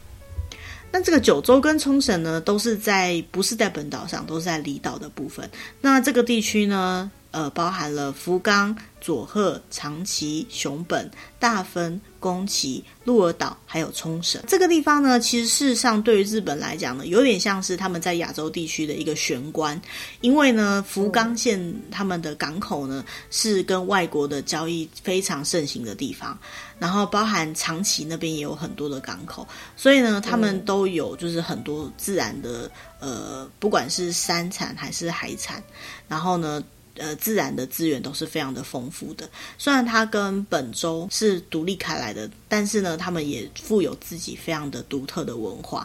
[0.95, 5.51] 那这个九州跟冲绳呢，都是在不是在本岛上，都是在离岛的部分。
[5.81, 14.41] 那这个地区呢，呃，包含了福冈、佐贺、长崎、熊本、大分、宫崎、鹿儿岛，还有冲绳。
[14.47, 19.83] 这个地方呢，其实事实上对于日本来讲呢，有点像是他们在亚洲地区的一个玄关。
[20.21, 26.39] 因为呢，福冈县他们的港口呢，是跟外国的交易非常盛行的地方，
[26.85, 32.71] 然后包含长崎那边也有很多的港口，所以呢，他们都有就是很多自然的，
[33.01, 35.63] 呃，不管是山产还是海产，
[36.07, 36.63] 然后呢。
[36.97, 39.29] 呃，自然的资源都是非常的丰富的。
[39.59, 45.85] 虽然它跟本州是独立开来的，但是呢，他们也富有自己非常的独特的文化。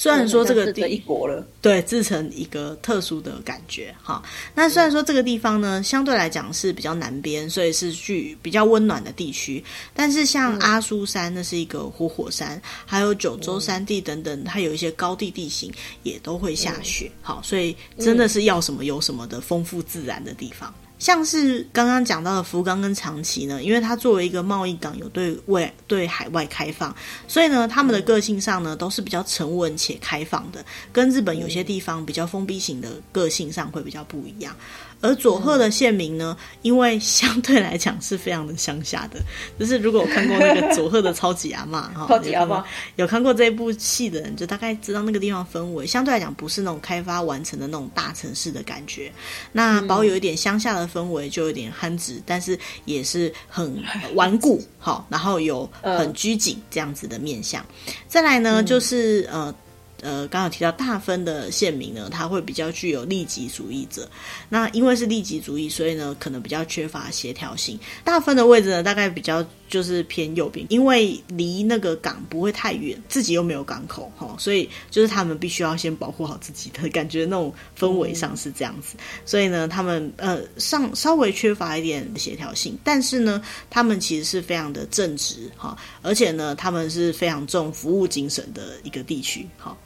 [0.00, 4.22] 虽然说这个地一国了，对，自成一个特殊的感觉哈。
[4.54, 9.62] 那虽然说这个地方呢，相对来讲是比较南边，所以是去比较温暖的地区。
[9.92, 15.70] 但是像阿苏山，那是一个活火山，还有九州山地等等，它有一些高地地形，
[16.02, 17.12] 也都会下雪。
[17.20, 20.74] 好，所以真的是要什么有什么的丰富自然的地方。
[21.00, 26.94] 像是刚刚讲到的福冈跟长崎呢，因为它作为一个贸易港，有对外对海外开放，
[27.26, 34.54] 所以呢，他们的个性上呢都是比较沉稳且开放的，跟日本有些地方比较封闭型的个性上会比较不一样。
[35.00, 39.20] 而佐贺的县民呢，因为相对来讲是非常的乡下的，
[39.58, 42.64] 就是如果我看过那个佐贺的超级阿妈哈， 超级阿妈
[42.96, 49.10] 有看过这一部戏的人，就大概知道那个地方氛围相对来讲不是那种开发完成的那种大城市的感觉，
[49.52, 53.82] 那保有一点乡下的氛围，就有点憨直，但是也是很
[54.14, 57.64] 顽固，好，然后有很拘谨这样子的面相。
[58.06, 59.54] 再来呢，就是呃。
[60.02, 64.08] 呃，刚刚提到大分的县民呢，他会比较具有利己主义者。
[64.48, 67.78] 那因为是利己主义，所以呢，可能比较缺乏协调性。
[68.02, 78.96] 大分的位置呢，大概比较就是偏右边，因为离那个港不会太远，自己又没有港口哈，所以就是他们必须要先保护好自己的感觉，那种氛围上是这样子。
[79.24, 83.40] 所以呢，他们呃上稍微缺乏一点协调性，但是呢，
[83.70, 89.76] 他们其实是非常的正直哈，而且呢，他们是非常重服务精神的一个地区哈。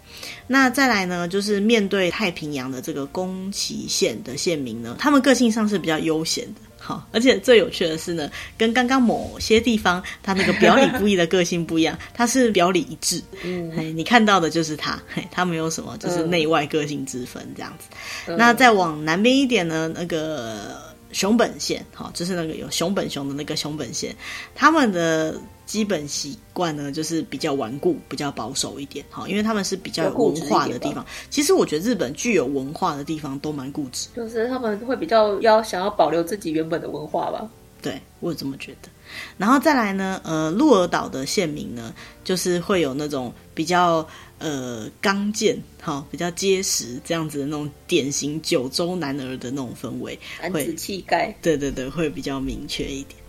[0.47, 17.87] 那再来呢，就是面对太平洋的这个宫崎县的县民呢，他们个性上是比较悠闲的，好，而且最有趣的是呢，跟刚刚某些地方他那个表里不一的个性不一样，他是表里一致，嗯，你看到的就是他，嘿，他没有什么就是内外个性之分这样子。
[18.27, 20.77] 嗯、那再往南边一点呢，那个
[21.13, 24.15] 熊本县，好，就是那个有熊本熊的那个熊本县，
[24.55, 25.41] 他们的。
[25.67, 31.05] 基本习惯呢，就是比较顽固、比较保守一点，哈，因为他们是比较有文化的地方。
[31.31, 37.49] 其实我觉得日本具有文化的地方都蛮固执，就是他们会比较要想要保留自己原本的文化吧。
[37.81, 38.89] 对，我也这么觉得。
[39.37, 41.95] 然后再来呢，呃，鹿儿岛的县民呢，
[42.25, 44.07] 就是会有那种比较
[44.39, 53.21] 呃刚健，好、哦，比较结实这样子的那种典型九州男儿的那种氛围，男子气概，对对对，会比较明确一点。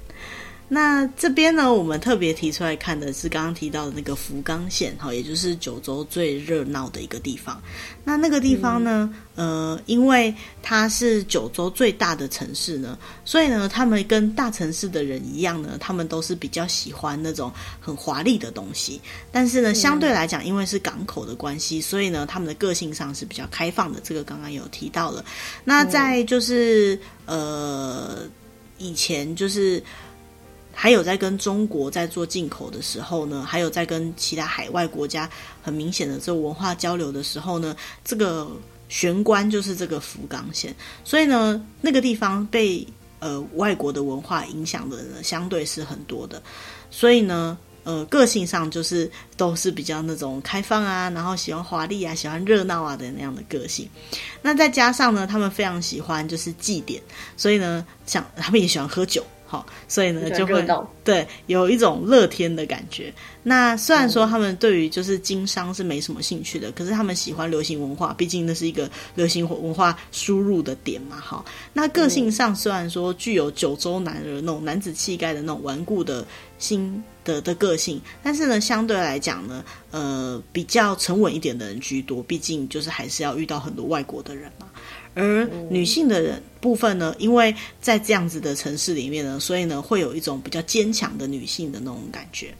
[0.67, 7.61] 那这边呢，我们特别提出来看的是刚刚提到的那个福冈县，哈，也就是九州最热闹的一个地方。
[8.03, 18.99] 那那个地方呢，嗯、呃，因为它是九州最大的城市呢，所以呢，他们跟大城市的人一样呢，他们都是比较喜欢那种很华丽的东西。
[19.31, 23.99] 但是呢，相对来讲，因为是港口的关系，所以呢，他们的个性上是比较开放的。
[24.03, 25.23] 这个刚刚有提到了。
[25.63, 28.23] 那在就是呃，
[28.79, 29.83] 以前就是。
[30.77, 35.27] 还有在跟中国在做进口的时候呢，还有在跟其他海外国家
[35.63, 37.73] 很明显的这个文化交流的时候呢，
[38.03, 38.51] 这个
[38.89, 42.85] 玄关就是这个福冈县，所以呢，那个地方被
[43.19, 46.43] 呃外国的文化影响的人呢，相对是很多的，
[46.91, 53.89] 所以呢，呃，个性上就是都是比较那种开放啊，然后喜欢华丽啊，喜欢热闹啊的那样的个性。
[54.41, 57.01] 那再加上呢，他们非常喜欢就是祭典，
[57.37, 59.25] 所以呢，像他们也喜欢喝酒。
[59.55, 60.65] 好，所以呢就会
[61.03, 63.13] 对有一种乐天的感觉。
[63.41, 71.17] 那虽然说他们对于就是经商是没什么兴趣的，可是他们喜欢流行文化，毕竟那是一个流行文化输入的点嘛。
[71.21, 76.25] 哈，那个性上虽然说具有九州男儿那种男子气概的那种顽固的
[76.57, 82.21] 心的的个性，但是呢，相对来讲呢，呃，比较沉稳一点的人居多。
[82.23, 84.67] 毕竟就是还是要遇到很多外国的人嘛。
[85.15, 92.53] 而女性的人部分呢，因为在这样子的城市里面呢，所以呢会有一种比较坚强的女性的那种感觉。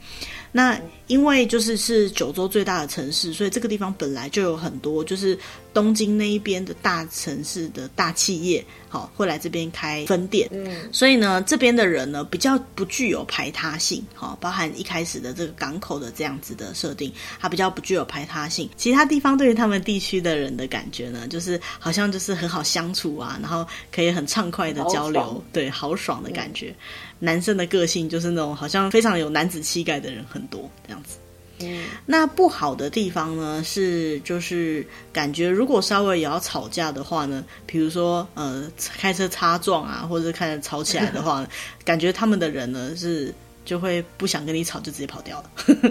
[0.52, 5.38] 那因为就是是九州最大的城市，所以这个地方本来就有很多就是
[5.76, 10.48] 东京那一边的大城市的大企业，好会来这边开分店。
[10.50, 18.70] 嗯，所以呢这边的人呢比较不具有排他性，好，包含一开始的这个港口的这样子的设定，它比较不具有排他性。
[18.74, 26.70] 其他地方对于他们地区的人的感觉呢，就是好像就是很好相处啊，然后可以很畅快的交流，对，豪爽的感觉。
[26.70, 26.76] 嗯
[27.18, 31.16] 男生的个性就是那种好像非常有男子气概的人很多这样子，
[31.60, 41.48] 嗯，那不好的地方呢是就是感觉如果稍微也要吵架的话呢，比如说呃开车擦撞啊，或者是开始吵起来的话呢，
[41.84, 43.34] 感觉他们的人呢是
[43.64, 45.50] 就会不想跟你吵，就直接跑掉了，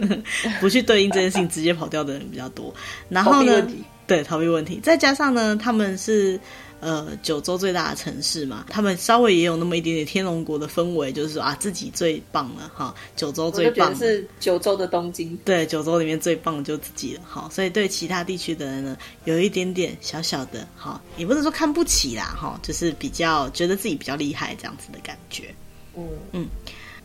[0.61, 2.73] 不去对应这件事情，直接跑掉的人比较多。
[3.09, 3.67] 然后呢，
[4.07, 6.39] 对，逃避问题，再加上呢，他们是。
[6.85, 25.55] 呃，九州最大的城市嘛，他们稍微也有那么一点点天龙国的氛围，就是说啊，自己最棒了哈，九州最棒，是九州的东京，对，九州里面最棒的就自己了哈，所以对其他地区的人呢，有一点点小小的哈，也不能说看不起啦哈，就是比较觉得自己比较厉害这样子的感觉，
[25.95, 26.07] 嗯。
[26.33, 26.47] 嗯，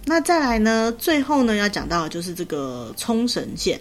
[0.05, 3.81] 那再来呢，最后呢要讲到的就是这个冲绳县。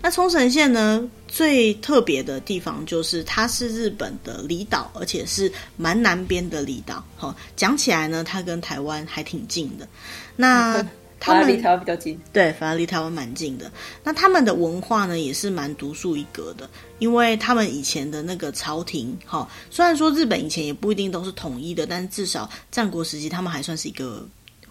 [0.00, 7.04] 那冲绳县呢，最特别的地方就是它是日本的离岛，而且是蛮南边的离岛。
[7.16, 9.88] 哈，讲起来呢，它跟台湾还挺近的。
[10.36, 10.86] 那
[11.18, 13.70] 他们离台湾比较近，对，反而离台湾蛮近的。
[14.04, 16.70] 那他们的文化呢，也是蛮独树一格的，
[17.00, 24.24] 因为他们以前的那个朝廷，哈，虽然说日本以前也不一定都是统一的，但是至少战国时期他们还算是一个。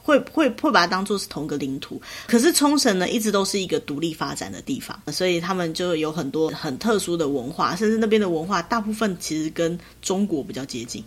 [0.08, 11.04] 会会会把它当做是同个领土，可是冲绳呢，一直都是一个独立发展的地方，所以他们就有很多很特殊的文化，甚至那边的文化大部分其实跟中国比较接近。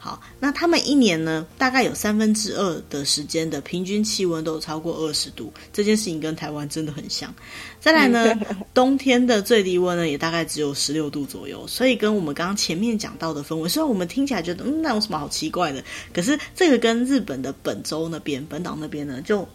[0.00, 7.34] 好，那他们一年呢，大概有三分之二的时间的平均气温都超过二十度，这件事情跟台湾真的很像。
[7.80, 8.32] 再来呢，
[8.72, 15.82] 冬天的最低温呢也大概只有十六度左右，所以跟我们刚刚前面讲到的氛围，虽然我们听起来觉得嗯，那有什么好奇怪的，
[16.14, 19.46] 可是这个跟日本的本州那边、本岛那边呢就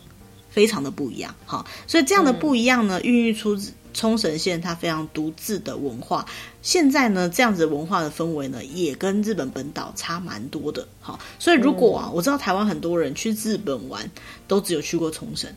[0.53, 1.35] 非常的不一样。
[1.45, 3.59] 好，所以这样的不一样呢，孕育出。
[3.95, 6.25] 冲绳县它非常独自的文化，
[6.63, 10.87] 现在呢，这样子文化的氛围呢，也跟日本本岛差蛮多的。
[10.99, 14.09] 好，所以如果啊，我知道台湾很多人去日本玩，
[14.47, 15.47] 都只有去过冲绳。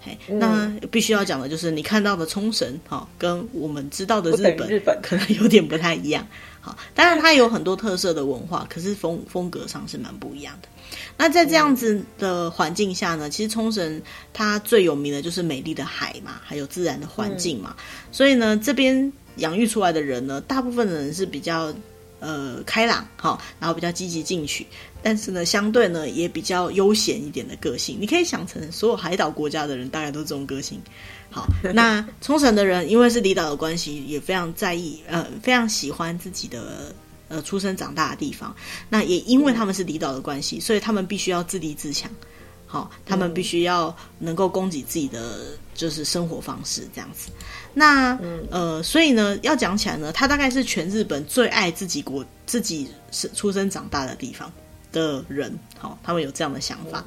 [0.00, 6.24] 嘿，那必须要讲的就是，你看到的冲绳，哈，跟我们知道的日本，日本可能有点不太一样。
[6.60, 10.68] 好，当然它有很多特色的文化，可是风风格上是蛮不一样的。
[11.16, 14.00] 那在这样子的环境下呢，其实冲绳
[14.32, 17.74] 它最有名的就是美丽的海嘛，还有自然的环境嘛。
[17.78, 21.72] 嗯、所以呢，这边养育出来的人呢，大部分的人是比较
[22.20, 24.66] 呃开朗哈，然后比较积极进取，
[25.02, 27.96] 但是呢，相对呢也比较悠闲一点的个性。
[28.00, 30.80] 你可以想成所有海岛国家的人大概都是这种个性。
[31.30, 36.94] 好， 那冲绳的人因为是离岛的关系，也非常在意呃，非常喜欢自己的。
[37.34, 38.54] 呃，出生长大的地方，
[38.88, 42.08] 那也因为他们是离岛的关系，所以他们必须要自立自强。
[42.66, 47.30] 好，他们必须要能够供给自己的就是生活方式这样子。
[47.72, 48.18] 那
[48.50, 54.52] 呃，所以呢，要讲起来呢，他大概是全日本最爱自己国、自己是出生长大的地方
[54.92, 55.56] 的人。
[55.78, 57.04] 好，他们有这样的想法。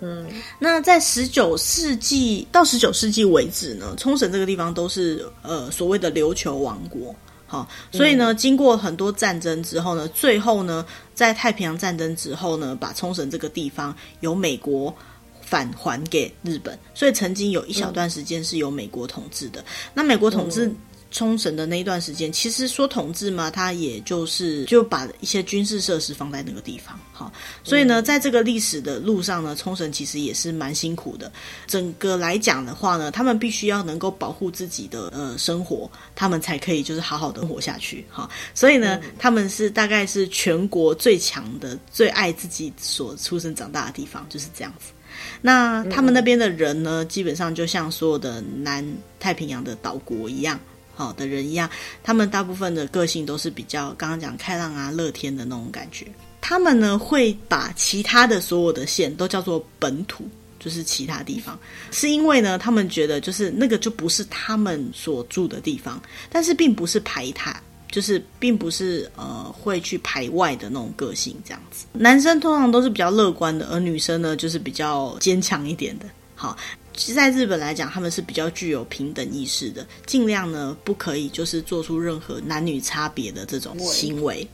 [0.00, 0.28] 嗯，
[0.60, 7.14] 那在十九世纪到十九世纪为止呢，冲绳这个地方都是呃所谓的琉球王国。
[7.48, 14.94] 好，所以呢，经过很多战争之后呢，最后呢，在太平洋战争之后呢，把冲绳这个地方由美国
[15.40, 19.64] 返还给日本，所以曾经有一小段时间是由美国统治的。
[19.92, 20.72] 那美国统治。
[21.10, 27.32] 冲绳的那一段时间，其实说统治嘛，他也就是就把一些军事设施放在那个地方，好，
[27.64, 31.32] 所以呢，在这个历史的路上呢，冲绳其实也是蛮辛苦的。
[31.66, 38.28] 整个来讲的话呢，他们必须要能够保护自己的呃生活，他们才可以就是好好的活下去，哈。
[38.54, 44.92] 所以呢，他们是大概是全国最强的、最爱自己所出生长大的地方，就是这样子。
[45.40, 48.86] 那他们那边的人呢，基本上就像所有的南
[49.18, 50.58] 太平洋的岛国一样。
[50.98, 51.70] 好的人一样，
[52.02, 56.04] 他们大部分的个性都是比较刚刚讲开朗啊、乐天的那种感觉。
[56.40, 60.28] 他们呢会把其他的所有的县都叫做本土，
[60.58, 61.56] 就是其他地方，
[61.92, 71.86] 是因为呢他们觉得就是那个就不是他们所住的地方，但是并不是排他，就是并不是呃会去排外的那种个性这样子。
[71.92, 76.06] 男生通常都是比较乐观的，而女生呢就是比较坚强一点的。
[76.34, 76.56] 好。
[76.98, 84.46] 其实在日本来讲，他们是比较具有平等意识的，尽量呢不可以就是做出任何男女差别的这种行为。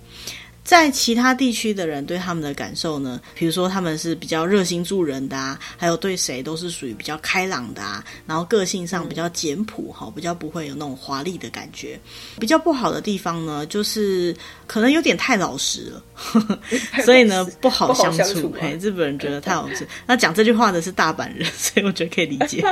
[0.64, 12.00] 在其他地区的人对他们的感受呢，比如说他们是比较热心助人的啊，还有对谁都是属于比较开朗的啊，然后个性上比较简朴哈，比较不会有那种华丽的感觉。
[12.40, 14.34] 比较不好的地方呢，就是
[14.66, 16.58] 可能有点太老实了，呵呵，
[17.04, 18.16] 所以呢不好相处。
[18.16, 19.86] 相处嘿，日本人觉得太老实。
[20.06, 22.64] 那讲这句话的是大阪人， 所以我觉得可以理解，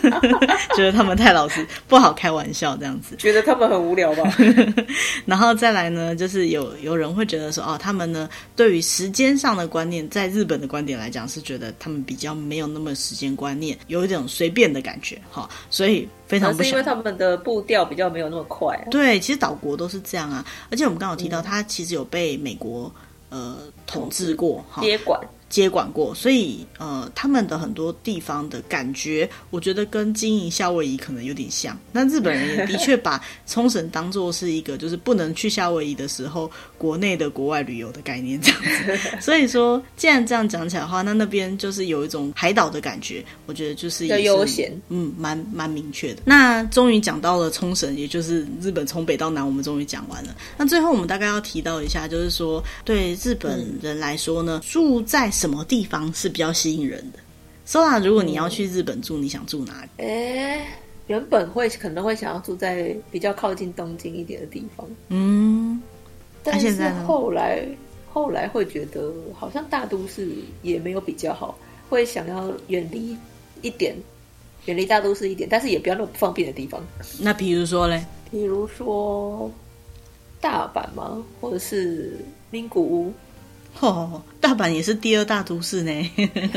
[0.74, 3.14] 觉得他们太老实，不好开玩笑这样子。
[3.16, 4.34] 觉得他们很无聊吧？
[5.26, 7.25] 然后再来呢，就是有有人会。
[7.26, 16.62] 觉得说哦，他们呢，对于时间上的观念，在日本的观点来讲，是觉得他们比较没有那么时间观念，有一种随便的感觉哈，所以非常不。
[16.62, 18.84] 是因为他们的步调比较没有那么快啊。
[18.90, 22.92] 对，其实岛国都是这样啊，而且我们刚刚有提到，他其实有被美国
[23.28, 25.20] 呃统治过哈，接管。
[25.48, 31.78] 接管过，所以呃，他们的很多地方的感觉，我觉得跟经营夏威夷可能有点像。
[31.92, 39.20] 那日本人也的确把冲绳当做是一个，就是不能去夏威夷的时候，国内的国外旅游的概念这样子。
[39.20, 46.22] 所以说，既然这样讲起来的话，那那边就是有一种海岛的感觉，我觉得就是要悠闲，嗯，蛮蛮明确的。
[46.24, 50.34] 那终于讲到了冲绳，也就是日本从北到南，我们终于讲完了。
[50.58, 57.18] 那最后我们大概要提到一下，就是说对日本人来说呢，嗯、住在什么地方是比较吸引人的
[57.66, 60.02] ？Sola，如果你要去日本住，嗯、你想住哪里？
[60.02, 60.66] 哎，
[61.08, 64.88] 原本会可能会想要住在比较靠近东京一点的地方。
[65.10, 65.80] 嗯，
[66.42, 67.62] 但是后来
[68.10, 70.30] 后来会觉得好像大都市
[70.62, 71.58] 也没有比较好，
[71.90, 73.14] 会想要远离
[73.60, 73.94] 一点，
[74.64, 76.82] 远离大都市一点，但是也不要那么不方便的地方。
[77.20, 78.02] 那比如说嘞？
[78.30, 79.50] 比如说
[80.40, 81.22] 大阪吗？
[81.42, 82.16] 或者是
[82.50, 83.12] 名古屋？
[83.80, 86.10] 哦，大阪也是第二大都市呢，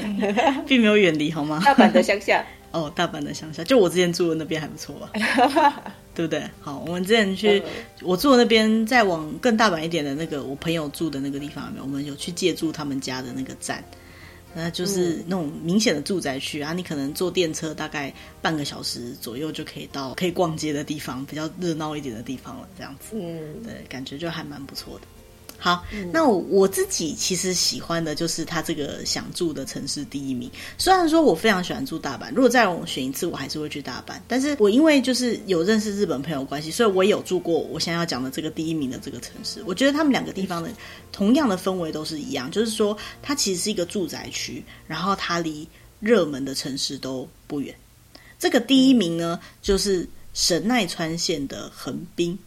[0.67, 1.61] 并没有远离，好吗？
[1.65, 5.11] 大阪的乡下 哦，大阪的乡下，就我之前住的那边还不错吧？
[6.15, 6.43] 对不对？
[6.61, 11.73] 好，我们之前去、嗯、我住的那边，再往更大阪一点的那个我朋友住的那个地方？
[11.81, 13.83] 我们有去借住他们家的那个站，
[14.53, 25.07] 那就是那种明显的住宅区啊，你可能坐电车大概半个小时左右就可以到可以逛街的地方，比较热闹一点的地方了，这样子，嗯，对，感觉就还蛮不错的。
[25.59, 25.83] 好，
[26.13, 30.49] 那我我自己其实喜欢的就是他这个想住的城市第一名。
[30.77, 34.13] 虽然说我非常喜欢住大阪，如果再让我选一次，我还是会去大阪。
[34.25, 39.61] 但是我因为就是有认识日本朋友关系，所以我也有住过我现在要讲的这个第一名的这个城市。
[39.65, 40.69] 我觉得他们两个地方的
[41.11, 45.67] 同样的氛围都是一样，就是说它其实是一个住宅区，然后它离
[45.99, 47.75] 热门的城市都不远。
[48.39, 52.39] 这个第一名呢，就是神奈川县的横滨。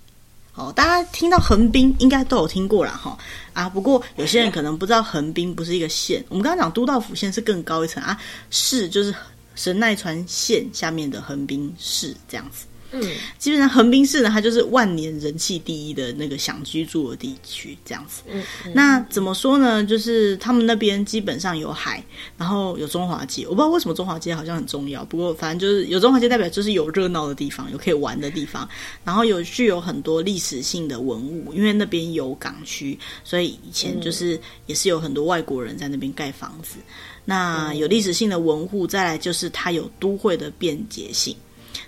[0.54, 2.90] 哦，大家听到横滨应该都有听过了。
[2.92, 3.16] 哈
[3.54, 3.68] 啊！
[3.68, 8.18] 不过有些人可能不知道横滨不是一个县，我们刚刚讲都道府县是更高一层啊，
[8.50, 9.14] 市就是
[9.54, 12.66] 神奈川县下面的横滨市这样子。
[12.92, 13.02] 嗯，
[13.38, 18.22] 基本上横滨市呢，它就是万年人气第一的那个想居住的地区，这样子。
[18.28, 19.84] 嗯，嗯，那怎么说呢？
[19.84, 22.04] 就是他们那边基本上有海，
[22.36, 23.44] 然后有中华街。
[23.44, 28.68] 我不知道为什么中华街好像很重要，不过反正就是有中华街，代表就是有热闹的地方，有可以玩的地方，
[29.04, 36.76] 然后有具有很多历史性的文物，因为那边有港区，所以以前就是也是有很多外国人在那边盖房子。
[37.24, 41.36] 那有历史性的文物，再来就是它有都会的便捷性，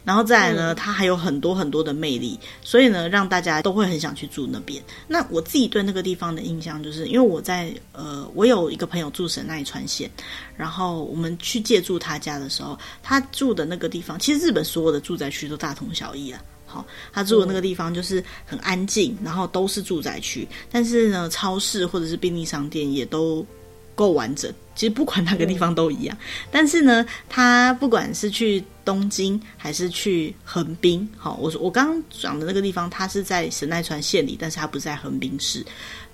[0.05, 4.83] 然后再来呢，它还有很多很多的魅力，所以呢，让大家都会很想去住那边。
[5.07, 10.11] 那我自己对那个地方的印象，就是因为我在呃，我有一个朋友住神奈川县，
[10.57, 16.43] 然后我们去借住他家的时候，他住的那个地方，其实日本所有的住宅区都大同小异啊。
[16.67, 23.47] 好，他住的那个地方就是很安静，然后都是住宅区，但是呢，超市或者是便利商店也都
[23.95, 24.53] 够完整。
[24.75, 35.65] 其实不管哪个地方都一样，嗯、但是呢，他不管是去东京还是去横滨，好，我说我刚刚讲的那个地方，它是在神奈川县里，但是它不是在横滨市。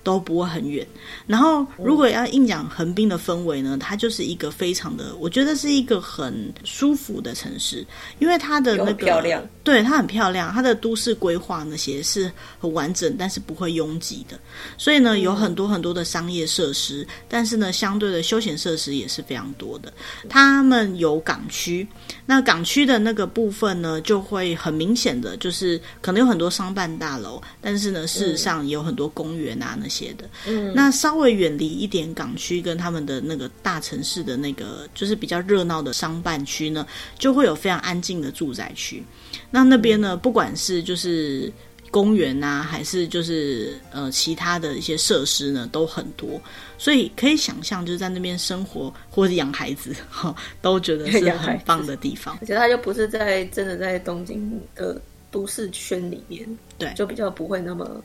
[0.03, 0.85] 都不会很远。
[1.27, 7.85] 然后，如果要硬讲横滨的氛围呢，它就是一个非常的，我觉得是一个很舒服的城市，
[8.19, 14.39] 因为它的那个漂亮，对，它很漂亮，它的都市规划那些是很完整，但是不会拥挤的。
[14.77, 19.93] 所以呢，有很多很多的商业设施，但是呢，相对的休闲设施也是非常多的。
[20.27, 21.87] 他们有港区，
[22.25, 29.90] 那港区的那个部分呢，就会很明显的就是可能有很多商办大楼，但是呢，事实上也有很多公园啊那。
[29.91, 36.87] 些的，嗯，那稍微远离一点港区跟他们的那个大城市的那个，就是比较热闹的商办区呢，
[37.19, 39.03] 就会有非常安静的住宅区。
[39.49, 41.51] 那那边呢，不管是就是
[41.91, 46.41] 公园啊，还是就是呃其他的一些设施呢，都很多，
[46.77, 52.37] 所以可以想象就是在那边生活或者养孩子，哈，都觉得是很棒的地方。
[52.39, 58.01] 而且它就不是在真的在东京的都市圈里面，对，就比较不会那么。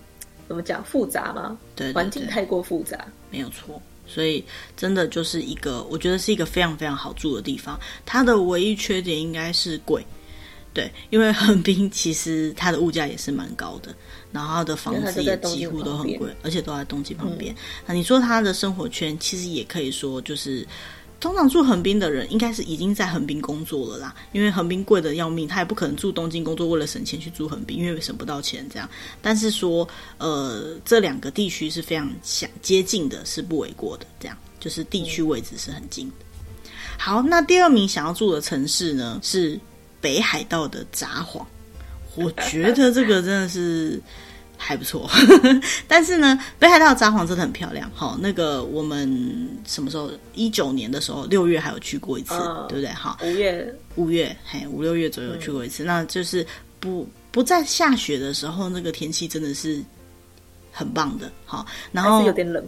[0.49, 1.59] 怎么讲复杂吗？
[1.75, 3.81] 对，对，对，环境太过复杂，没有错。
[4.07, 4.45] 所以
[4.77, 7.79] 真的就是一个，我觉得是一个非常非常好住的地方。
[8.05, 10.07] 它的唯一缺点应该是贵，
[10.73, 13.95] 对，因为横滨其实它的物价也是蛮高的，
[14.31, 17.53] 然后它的房子也几乎都很贵，而且都在东京旁边。
[17.55, 20.67] 嗯、那你说它的生活圈，其实也可以说就是。
[21.19, 28.89] 通常住横滨的人，应该是已经在横滨工作了啦，因为横滨贵的要命，他也不可能住东京工作，为了省钱去住横滨，因为省不到钱这样。
[29.23, 29.89] 但是说，
[30.19, 36.15] 呃，这两个地区是非常想接近的，是不为过的，这样就是地区位置是很近的。
[36.99, 39.59] 好，那第二名想要住的城市呢，是
[40.01, 41.45] 北海道的札幌，
[42.15, 44.01] 我觉得这个真的是。
[44.57, 45.09] 还不错，
[45.87, 47.91] 但是呢，北海道札幌真的很漂亮。
[47.95, 50.11] 好，那个我们什么时候？
[50.35, 52.93] 一九年的时候，六月还有去过一次，呃、对不对？
[52.93, 55.85] 好，五月，五月，嘿，五六月左右去过一次。
[55.85, 56.45] 嗯、那就是
[56.81, 59.81] 不不在下雪的时候，那个天气真的是
[60.73, 61.31] 很棒的。
[61.45, 62.65] 好，然后有点冷，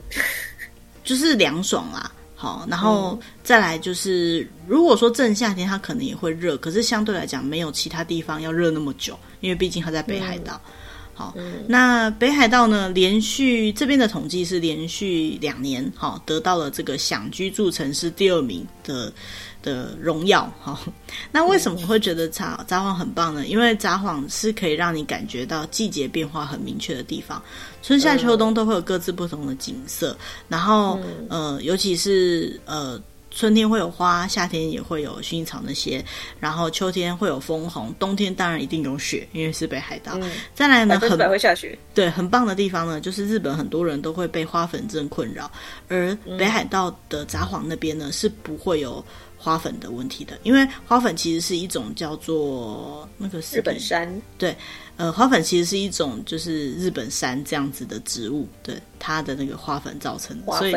[1.03, 2.13] 就是凉爽啦。
[2.35, 10.61] 好，然后再来就是，嗯、如果说正夏天，它可能也会热，可是相对来讲，没有其他地方要热那么久，因为毕竟它在北海道。
[10.67, 10.73] 嗯
[11.19, 11.35] 好，
[11.67, 12.89] 那北海道呢？
[12.91, 19.13] 连续这边的统计是连续两年，好，得到了这个想居住城市第二名的
[19.61, 20.49] 的荣耀。
[20.61, 20.79] 好，
[21.33, 23.45] 那为什么会觉得札札幌很棒呢？
[23.49, 27.43] 因为札幌是可以让你感觉到季节变化很明确的地方，
[27.83, 30.17] 春夏秋冬都会有各自不同的景色。
[30.49, 32.97] 然后，呃，尤其是呃。
[33.31, 36.05] 春天会有花，夏天也会有薰衣草那些，
[36.41, 40.13] 然后秋天会有枫红，冬天当然一定有雪，因为是北海道。
[40.21, 41.79] 嗯、再来呢，很会下雪。
[41.95, 45.51] 对，很棒的地方呢，就是日本很多人都会被花粉症困扰，
[45.89, 49.05] 而北海道的札幌那边呢是不会有
[49.37, 54.11] 花粉的问题的，因为花粉其实是一种叫做那个日本山。
[54.37, 54.57] 对，
[54.97, 60.59] 呃，花粉其实是一种就是日本山这样子的植物，对它的那个花粉造成的，花。
[60.59, 60.75] 所以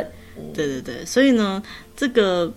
[0.53, 1.61] 对对对，所以呢，
[1.95, 2.51] 这个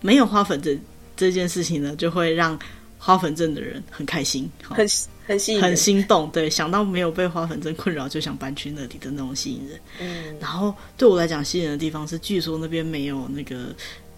[0.00, 0.78] 没有花粉症
[1.16, 2.58] 这件事情呢，就会让
[2.98, 4.86] 花粉症的人很开心，很
[5.26, 6.28] 很吸引，很心动。
[6.30, 9.80] 对，想到没有被花粉症困扰，就想搬去那里的那种吸引人。
[10.00, 13.74] 嗯，然后对我来讲，吸引人的地方是，据说那边没有那个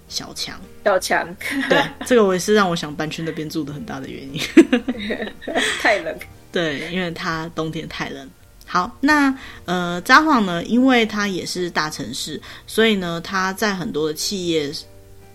[0.09, 1.37] 小强，小强。
[1.69, 4.41] 对，这个我也是让我想搬去那边住的很大的原因。
[5.81, 6.17] 太冷。
[6.51, 8.29] 对，因为它冬天太冷。
[8.73, 14.73] 好，那呃，札幌呢，因为它也是大城市，所以呢，它在很多的企业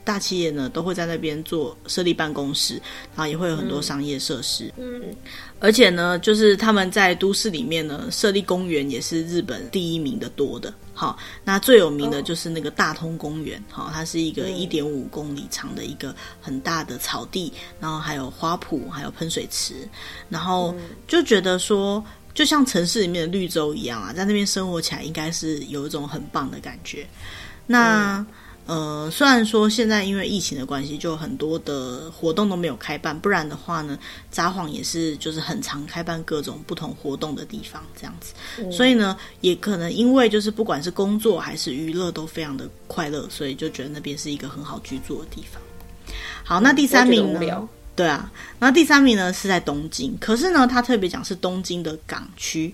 [0.03, 2.81] 大企业呢都会在那边做设立办公室，
[3.15, 4.73] 然后也会有很多商业设施。
[4.77, 5.03] 嗯，
[5.59, 10.73] 而且呢，就是他们在都市里面呢设立公园也是日本第一名的多的。
[10.95, 19.87] 好，那最有名的就是那个大通公园，好、哦，它是一个一点五公里长的一个很大的草地，然后还有花圃，还有喷水池，
[20.27, 20.73] 然后
[21.07, 22.03] 就觉得说，
[22.37, 27.07] 就像城市里面的绿洲一样啊，在那边生活起来应该是有一种很棒的感觉。
[27.65, 28.23] 那。
[28.67, 33.97] 呃，虽然说现在因为疫情的关系，就很多的活动都没有开办，不然的话呢，
[34.29, 38.33] 札幌也是就是很常开办各种不同活动的地方，这样子。
[38.57, 45.61] 嗯、所以呢，也可能因为就是不管是工作还是娱乐都非常的快乐，所以就觉得那边是一个很好居住的地方。
[46.43, 47.69] 好，那第三名呢？
[47.97, 52.71] 对啊，那第三名呢是在东京，可是呢，他特别讲是东京的港区。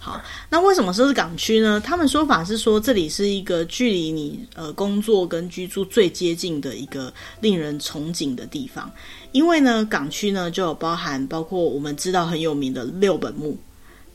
[0.00, 1.80] 好，那为什么说是港区呢？
[1.80, 8.90] 他们说法是说，这里是一个距离你呃工作跟居住最接近的一个令人憧憬的地方。
[9.30, 13.56] 因为呢，港区呢就有包含包括我们知道很有名的六本木、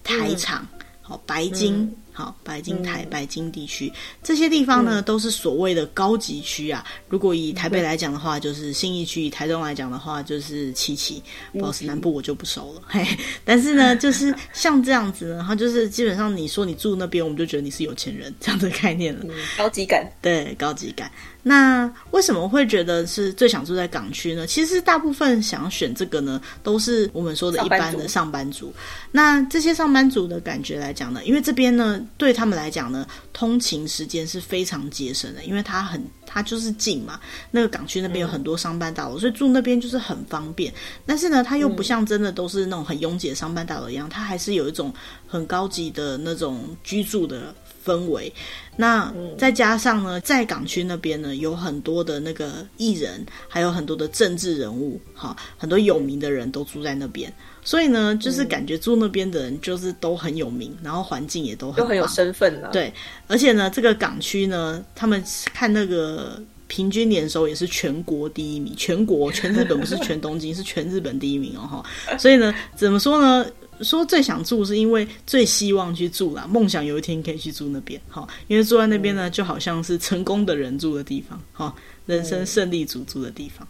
[0.04, 0.68] 台场、
[1.02, 1.76] 好、嗯、白金。
[1.76, 6.86] 嗯好，白金台、白金地区、嗯、这些地方呢，都是所谓的高级区啊。
[7.10, 11.22] 如果以台北来讲的话，就是信义区；以台中来讲的话，就是七期。
[11.54, 12.82] 不好意思，南部我就不熟了。
[12.88, 13.06] 嘿，
[13.44, 19.22] 但是呢， 就是像这样子呢，它就是基本上你说你住那边，我们就觉得你是有钱人这样的概念了。
[19.24, 21.12] 嗯、高级感，对，高级感。
[21.46, 24.48] 那为什么会觉得是最想住在港区呢？
[24.48, 28.74] 其实大部分想要选这个呢，都是我们说的一般的上班族。
[29.12, 37.20] 那这些上班族的感觉来讲呢，因为这边呢，对他们来讲呢，通勤时间是非常节省的，因为它很，它就是近嘛。
[37.52, 40.74] 那个港区那边有很多上班大楼，嗯，所以住那边就是很方便。
[41.06, 44.94] 但是呢，它又不像真的都是那种很拥挤的上班大楼一样，它还是有一种
[45.28, 47.54] 很高级的那种居住的
[47.86, 48.32] 氛围，
[48.78, 62.70] 那再加上呢，在港区那边呢，有很多的那个艺人，还有很多的政治人物，哈，很多有名的人都住在那边，所以呢，就是感觉住那边的人就是都很有名，然后环境也都很，都很有身份了。
[62.72, 62.94] 对，
[63.28, 71.62] 而且呢，这个港区呢，他们看那个平均年收也是全国第一名，全国全日本不是全东京， 是全日本第一名哦，
[72.08, 72.18] 哈。
[72.18, 73.46] 所以呢，怎么说呢？
[73.82, 81.74] 说最想住是因为最希望去住啦，梦想有一天可以去住那边，哈，因为住在那边呢，就好像是成功的人住的地方，哈，
[82.06, 83.68] 人生胜利组住的地方。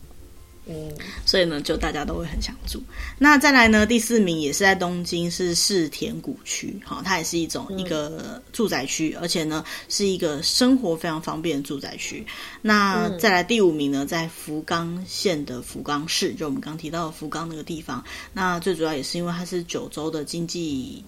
[0.66, 0.92] 嗯，
[1.26, 2.82] 所以呢，就大家都会很想住。
[3.18, 12.26] 那再来呢，第四名也是在东京，是世田谷区，哈，它也是一种一个住宅区，而且呢，是一个生活非常方便的住宅区。
[12.62, 18.04] 那再来第五名呢，在福冈县的福冈市，就我们刚提到的福冈那个地方。
[18.32, 21.04] 那最主要也是因为它是九州的经济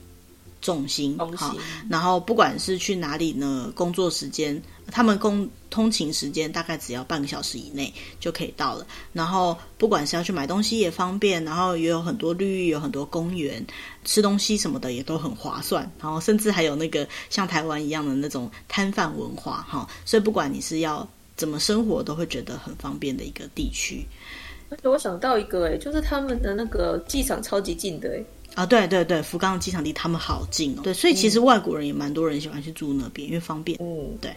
[0.66, 1.56] 重心，好，
[1.88, 4.60] 然后不管是去哪里呢，工作时间。
[4.92, 13.66] 他们公通勤时间大概只要半个小时以内就可以到了，然后不管是要去买东西也方便，然后也有很多绿意，有很多公园，
[14.04, 24.06] 吃东西什么的也都很划算，然后甚至还有那个像台湾一样的那种摊贩文化哈，所以不管你是要怎么生活，都会觉得很方便的一个地区。
[24.70, 28.24] 而且我想到一个哎，就是他们的那个机场超级近的哎。
[28.56, 30.82] 啊，对对对，福冈的机场离他们好近哦。
[30.82, 33.78] 对，所以其实外国人也蛮多人喜欢去住那边，因为方便。
[33.82, 34.34] 嗯，对。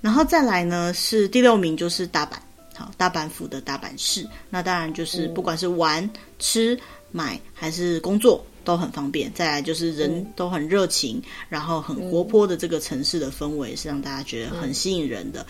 [0.00, 2.34] 然后再来呢，是第六名，就是大阪。
[2.76, 6.78] 好，大阪府的大阪市，那当然就是不管是玩、嗯、吃、
[7.10, 9.32] 买还是工作都很方便。
[9.32, 15.40] 再来就是人都很热情，嗯、然后很活泼的这个城市的氛围是让大家觉得很吸引人的。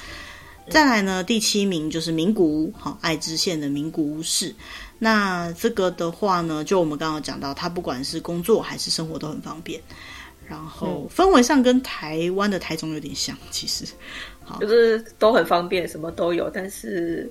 [0.67, 4.55] 嗯、再来呢，第七名就是名古屋，好，爱知县的名古屋市。
[4.99, 9.81] 那这个的话呢，就我们刚刚讲到，它不管是工作还是生活都很方便。
[10.49, 13.85] 然后氛围上跟台湾的台中有点像，其实，
[14.43, 16.49] 好，就是都很方便，什么都有。
[16.49, 17.31] 但是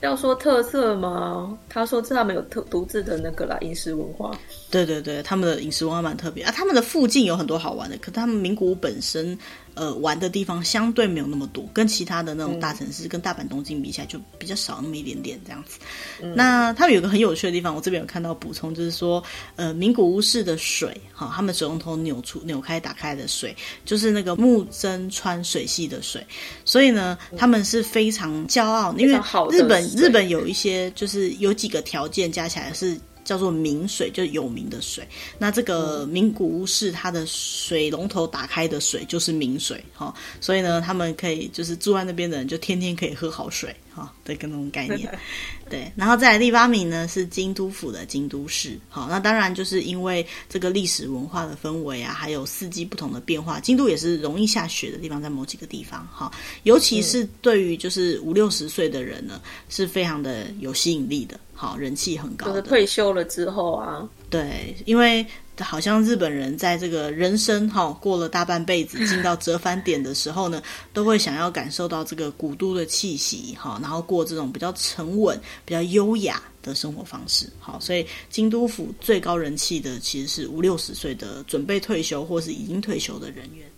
[0.00, 1.58] 要说特色吗？
[1.68, 4.30] 他说这他们有特独自的那个啦，饮食文化。
[4.70, 6.50] 对对对，他们的饮食文化蛮特别啊。
[6.50, 9.38] 他们的附近有很多好玩的，可他们名古屋本身。
[9.80, 15.78] 呃，玩的地方相对没有那么多，跟其他的那种大城市，嗯、跟大阪、东京比起来，就比较少那么一点点这样子。
[16.20, 19.24] 嗯、那他们有个很有趣的地方，我这边有看到补充，就是说，
[19.56, 23.56] 呃，名古屋市的水，哈，他们水龙头扭出、扭开、打开的水，
[23.86, 26.22] 就是那个木曾川水系的水，
[26.66, 29.18] 所以呢，他们是非常骄傲，嗯、因为
[29.50, 33.00] 日本日本有一些就是有几个条件加起来是。
[33.30, 35.06] 叫做名水，就有名的水。
[35.38, 45.08] 那这个名古屋市，它的水龙头打开的水就是名水，哈，所以呢，他们可以就是住在那边的人，就天天可以喝好水，哈，的这种概念。
[45.70, 56.32] 对，然后再来第八名呢是京都府的京都市，好，那当然就是因为这个历史文化的氛围啊，还有四季不同的变化，京都也是容易下雪的地方，在某几个地方，哈，
[56.64, 61.38] 尤其是对于就是五六十岁的人呢，是非常的有吸引力的。
[61.60, 62.46] 好，人气很高。
[62.46, 65.26] 就是退休了之后啊，对，因为
[65.60, 70.62] 好像日本人在这个人生哈过了大半辈子，进到折返点的时候呢，
[70.94, 77.46] 都会想要感受到这个古都的气息哈，然后过这种比较沉稳、比较优雅的生活方式。
[77.58, 83.70] 好，所以京都府最高人气的其实是五六十岁的准备退休或是已经退休的人员。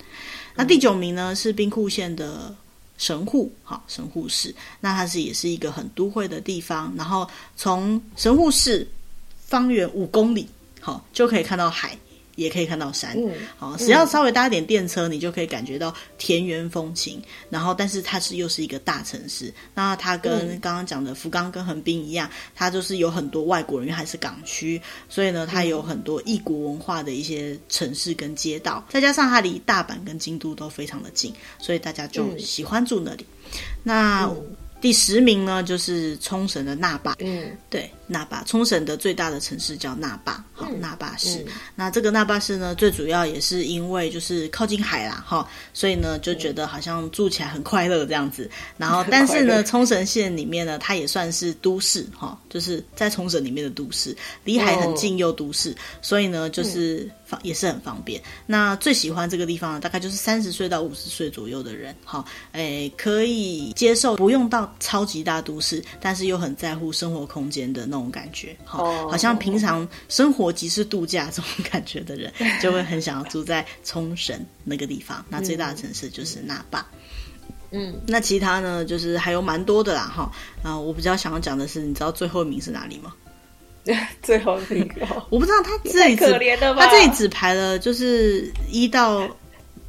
[0.55, 2.55] 那第九名呢是兵库县的。
[2.99, 6.93] 神户，哈，神户市，那它是也是一个很都会的地方。
[6.97, 8.86] 然后从神户市
[9.36, 10.49] 方圆五公里，
[10.80, 11.99] 好，就可以看到海。
[12.43, 13.16] 也可以看到山，
[13.57, 17.22] 好、嗯，只要稍微搭一点电车，嗯，你就可以感觉到田园风情。
[17.49, 33.24] 然后，但是它是又是一个大城市，那它跟刚刚讲的福冈跟横滨一样，它就是有很多外国人，因为还是港区，所以呢，它有很多异国文化的一些城市跟街道，再加上它离大阪跟京都都非常的近，所以大家就喜欢住那里。
[33.45, 34.57] 嗯、那、嗯。
[34.82, 37.14] 第十名呢，就是冲绳的那霸。
[37.20, 41.53] 嗯，对，那霸，冲绳的最大的城市叫那霸，好，嗯、那霸市、嗯。
[41.74, 48.50] 那这个那霸市呢，最主要也是因为就是靠近海啦，哈，所以呢就觉得好像住起来很快乐这样子。
[48.76, 57.09] 然后，但是呢，冲绳县里面呢，它也算是都市，哈，就是在冲绳里面的都市，离海很近又都市，哦、所以呢，就是。
[57.42, 58.20] 也是很方便。
[58.44, 62.22] 那最喜欢这个地方呢，大概就是三十岁到五十岁左右的人，好，
[62.53, 69.11] 诶，可以接受不用到超级大都市，但是又很在乎生活空间的那种感觉，好，oh.
[69.11, 75.24] 好像平常生活即是度假这种感觉的人，就会很想要住在冲绳那个地方。
[75.28, 76.86] 那最大的城市就是那霸。
[77.70, 80.30] 嗯，那其他呢，就是还有蛮多的啦，哈。
[80.62, 83.14] 啊，我比较想要讲的是，你知道最后一名是哪里吗？
[84.22, 84.88] 最后一名，
[85.28, 86.86] 我不知道他这里可怜的吧？
[86.86, 89.28] 他这里只排了就是一到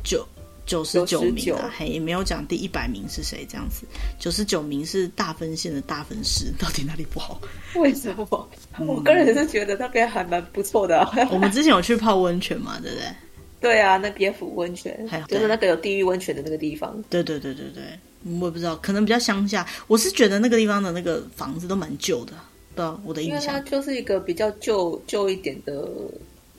[0.04, 0.28] 九
[0.66, 3.86] 九十九名啊，嘿也没有讲第一百名是谁这样子。
[4.18, 7.42] 九十九名是大分县的大分市， 到底哪里不好？
[7.76, 8.50] 为什么？
[8.80, 11.12] 我个人是觉得那边还蛮不错的、啊。
[11.32, 13.06] 我们之前有去泡温泉嘛，对不对？
[13.60, 17.02] 对啊，那别府温泉，就是那个有地狱温泉的那个地方。
[17.10, 17.84] 对对对对对，
[18.40, 19.66] 我也不知道，可能比较乡下。
[19.88, 22.34] 我是觉得那个地方的那个房子都蛮旧的。
[22.76, 25.88] 对，我的印象，因为它就是一个比较旧旧一点的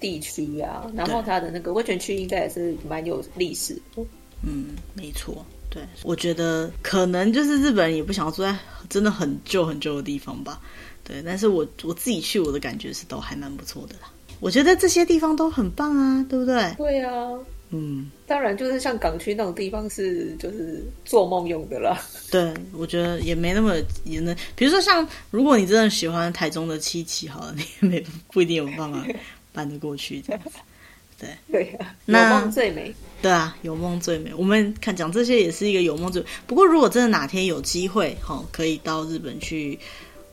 [0.05, 3.81] 地区啊，然后它的那个温泉区应该也是蛮有历史。
[4.43, 8.55] 嗯，没错，对，我觉得可能就是日本人也不想要住在
[8.91, 10.61] 真的很旧很旧的地方吧。
[11.03, 14.13] 对，但是我我自己去，我的感觉是都还蛮不错的啦。
[14.41, 16.75] 我觉得这些地方都很棒啊，对不对？
[16.77, 17.31] 对啊。
[17.71, 21.99] 嗯，当然，就是像港区那种地方是就是做梦用的了。
[22.31, 23.75] 对，我觉得也没那么
[24.05, 29.05] 也能，比如说像如果你真的喜欢台中的七期，好了，你也没不一定有办法
[29.55, 30.51] 搬得过去这样子。
[31.19, 32.95] 对 对啊，有梦最美。
[33.23, 34.35] 对啊，有梦最美。
[34.35, 36.29] 我们看讲这些也是一个有梦最美。
[36.47, 39.79] 不过如果真的哪天有机会，哈，可以到日本去。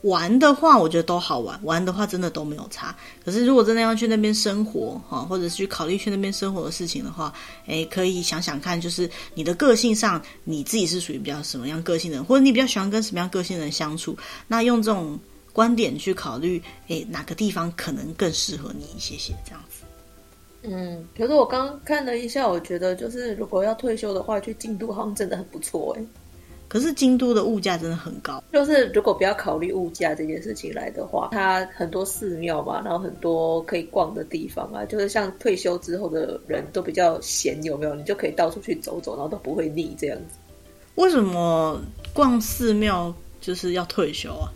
[0.04, 1.60] 玩的话，我觉得都好玩。
[1.64, 2.98] 玩的话，真的都没有差。
[3.24, 7.32] 可是，如果真的要去那边生活，哈，或者是去考虑去那边生活的事情的话，
[7.68, 14.18] 诶，可以想想看，就是你的个性上，你自己是属于比较什么样个性的人，或者你比较喜欢跟什么样个性的人相处。
[14.48, 15.20] 那用这种
[15.54, 19.84] 观点去考虑，诶，哪个地方可能更适合你一些些这样子。
[20.64, 26.06] 嗯，可是我刚刚看了一下，我觉得就是如果要退休的话，去京都好像真的很不错，诶。
[26.68, 37.94] 可是京都的物价真的很高，就是如果不要考虑物价这件事情来的话，它很多寺庙嘛，然后很多可以逛的地方啊，就是像退休之后的人都比较闲，有没有？
[37.94, 40.38] 你就可以到处去走走，然后都不会腻这样子。
[40.96, 41.82] 为什么
[42.14, 44.48] 逛寺庙就是要退休啊？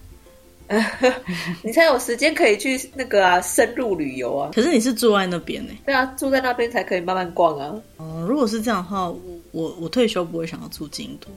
[1.62, 4.52] 你才有时间可以去那个啊，深入旅游啊。
[4.54, 5.74] 可是你是住在那边呢？
[5.86, 7.68] 对啊，住在那边才可以慢慢逛啊。
[7.98, 9.08] 哦、嗯，如果是这样的话，
[9.52, 11.28] 我我退休不会想要住京都。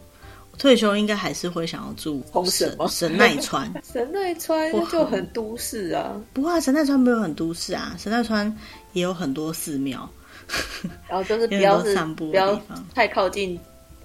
[0.58, 6.20] 退休应该还是会想要住神神奈川， 神奈川就很都市啊。
[6.32, 8.52] 不过神奈川没有很都市啊，神奈川
[8.92, 10.10] 也有很多寺庙，
[11.08, 13.56] 然后就是比较散步的地方，太靠近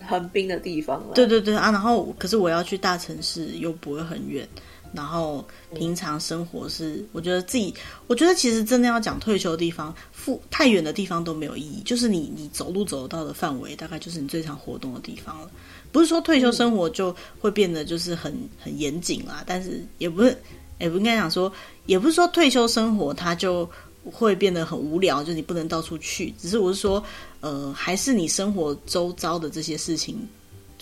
[0.08, 1.14] 横滨的地方了。
[1.16, 4.48] 对对对啊，然后可是我要去大城市又不会很远，
[4.94, 5.44] 然后
[5.76, 7.74] 平常生活是，我觉得自己，
[8.08, 15.50] 我觉得其实真的要讲退休的地方，附太远的地方都没有意义，就是你你走路走得到的范围，大概就是你最常活动的地方了。
[15.92, 20.38] 不是说退休生活就会变得就是很很严谨啦，但是也不是，
[20.80, 21.52] 也不应该讲说，
[21.86, 23.70] 也不是说退休生活它就
[24.04, 26.34] 会变得很无聊，就你不能到处去。
[26.40, 27.04] 只是我是说，
[27.42, 30.18] 呃，还是你生活周遭的这些事情，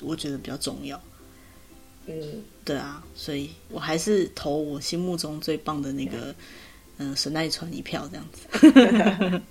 [0.01, 0.99] 我觉得比较重要。
[2.08, 6.34] 嗯，对啊，所以我还是投我心目中最棒的那个，
[6.97, 9.41] 嗯、呃，神奈川一票这样子。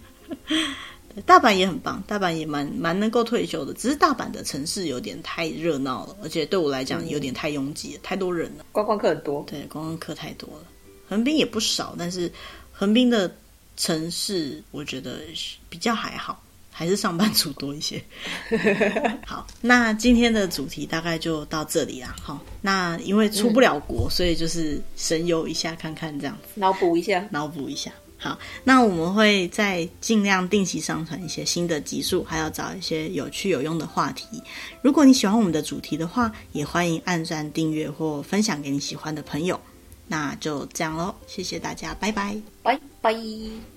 [1.27, 9.45] 大阪也很棒，大阪也蛮蛮能够退休的，只是大阪的城市有点太热闹了，而且对我来讲有点太拥挤，嗯、太多人了，观光客很多。
[9.49, 10.65] 对，观光客太多了。
[11.09, 12.31] 横滨也不少，但是
[12.73, 13.35] 横滨的
[13.77, 15.23] 城市我觉得
[15.69, 16.41] 比较还好，
[16.81, 18.03] 还是上班族多一些。
[19.27, 22.17] 好，那今天的主题大概就到这里啦。
[22.23, 27.93] 好，那因为出不了国，嗯、所以就是神游一下看看这样子，脑补一下，脑补一下。
[28.17, 34.43] 好，那我们会再尽量定期上传一些新的集数，还要找一些有趣有用的话题。
[34.81, 39.61] 如果你喜欢我们的主题的话，也欢迎按赞、订阅或分享给你喜欢的朋友。
[40.09, 43.70] 那就这样喽，谢谢大家，拜拜，拜拜。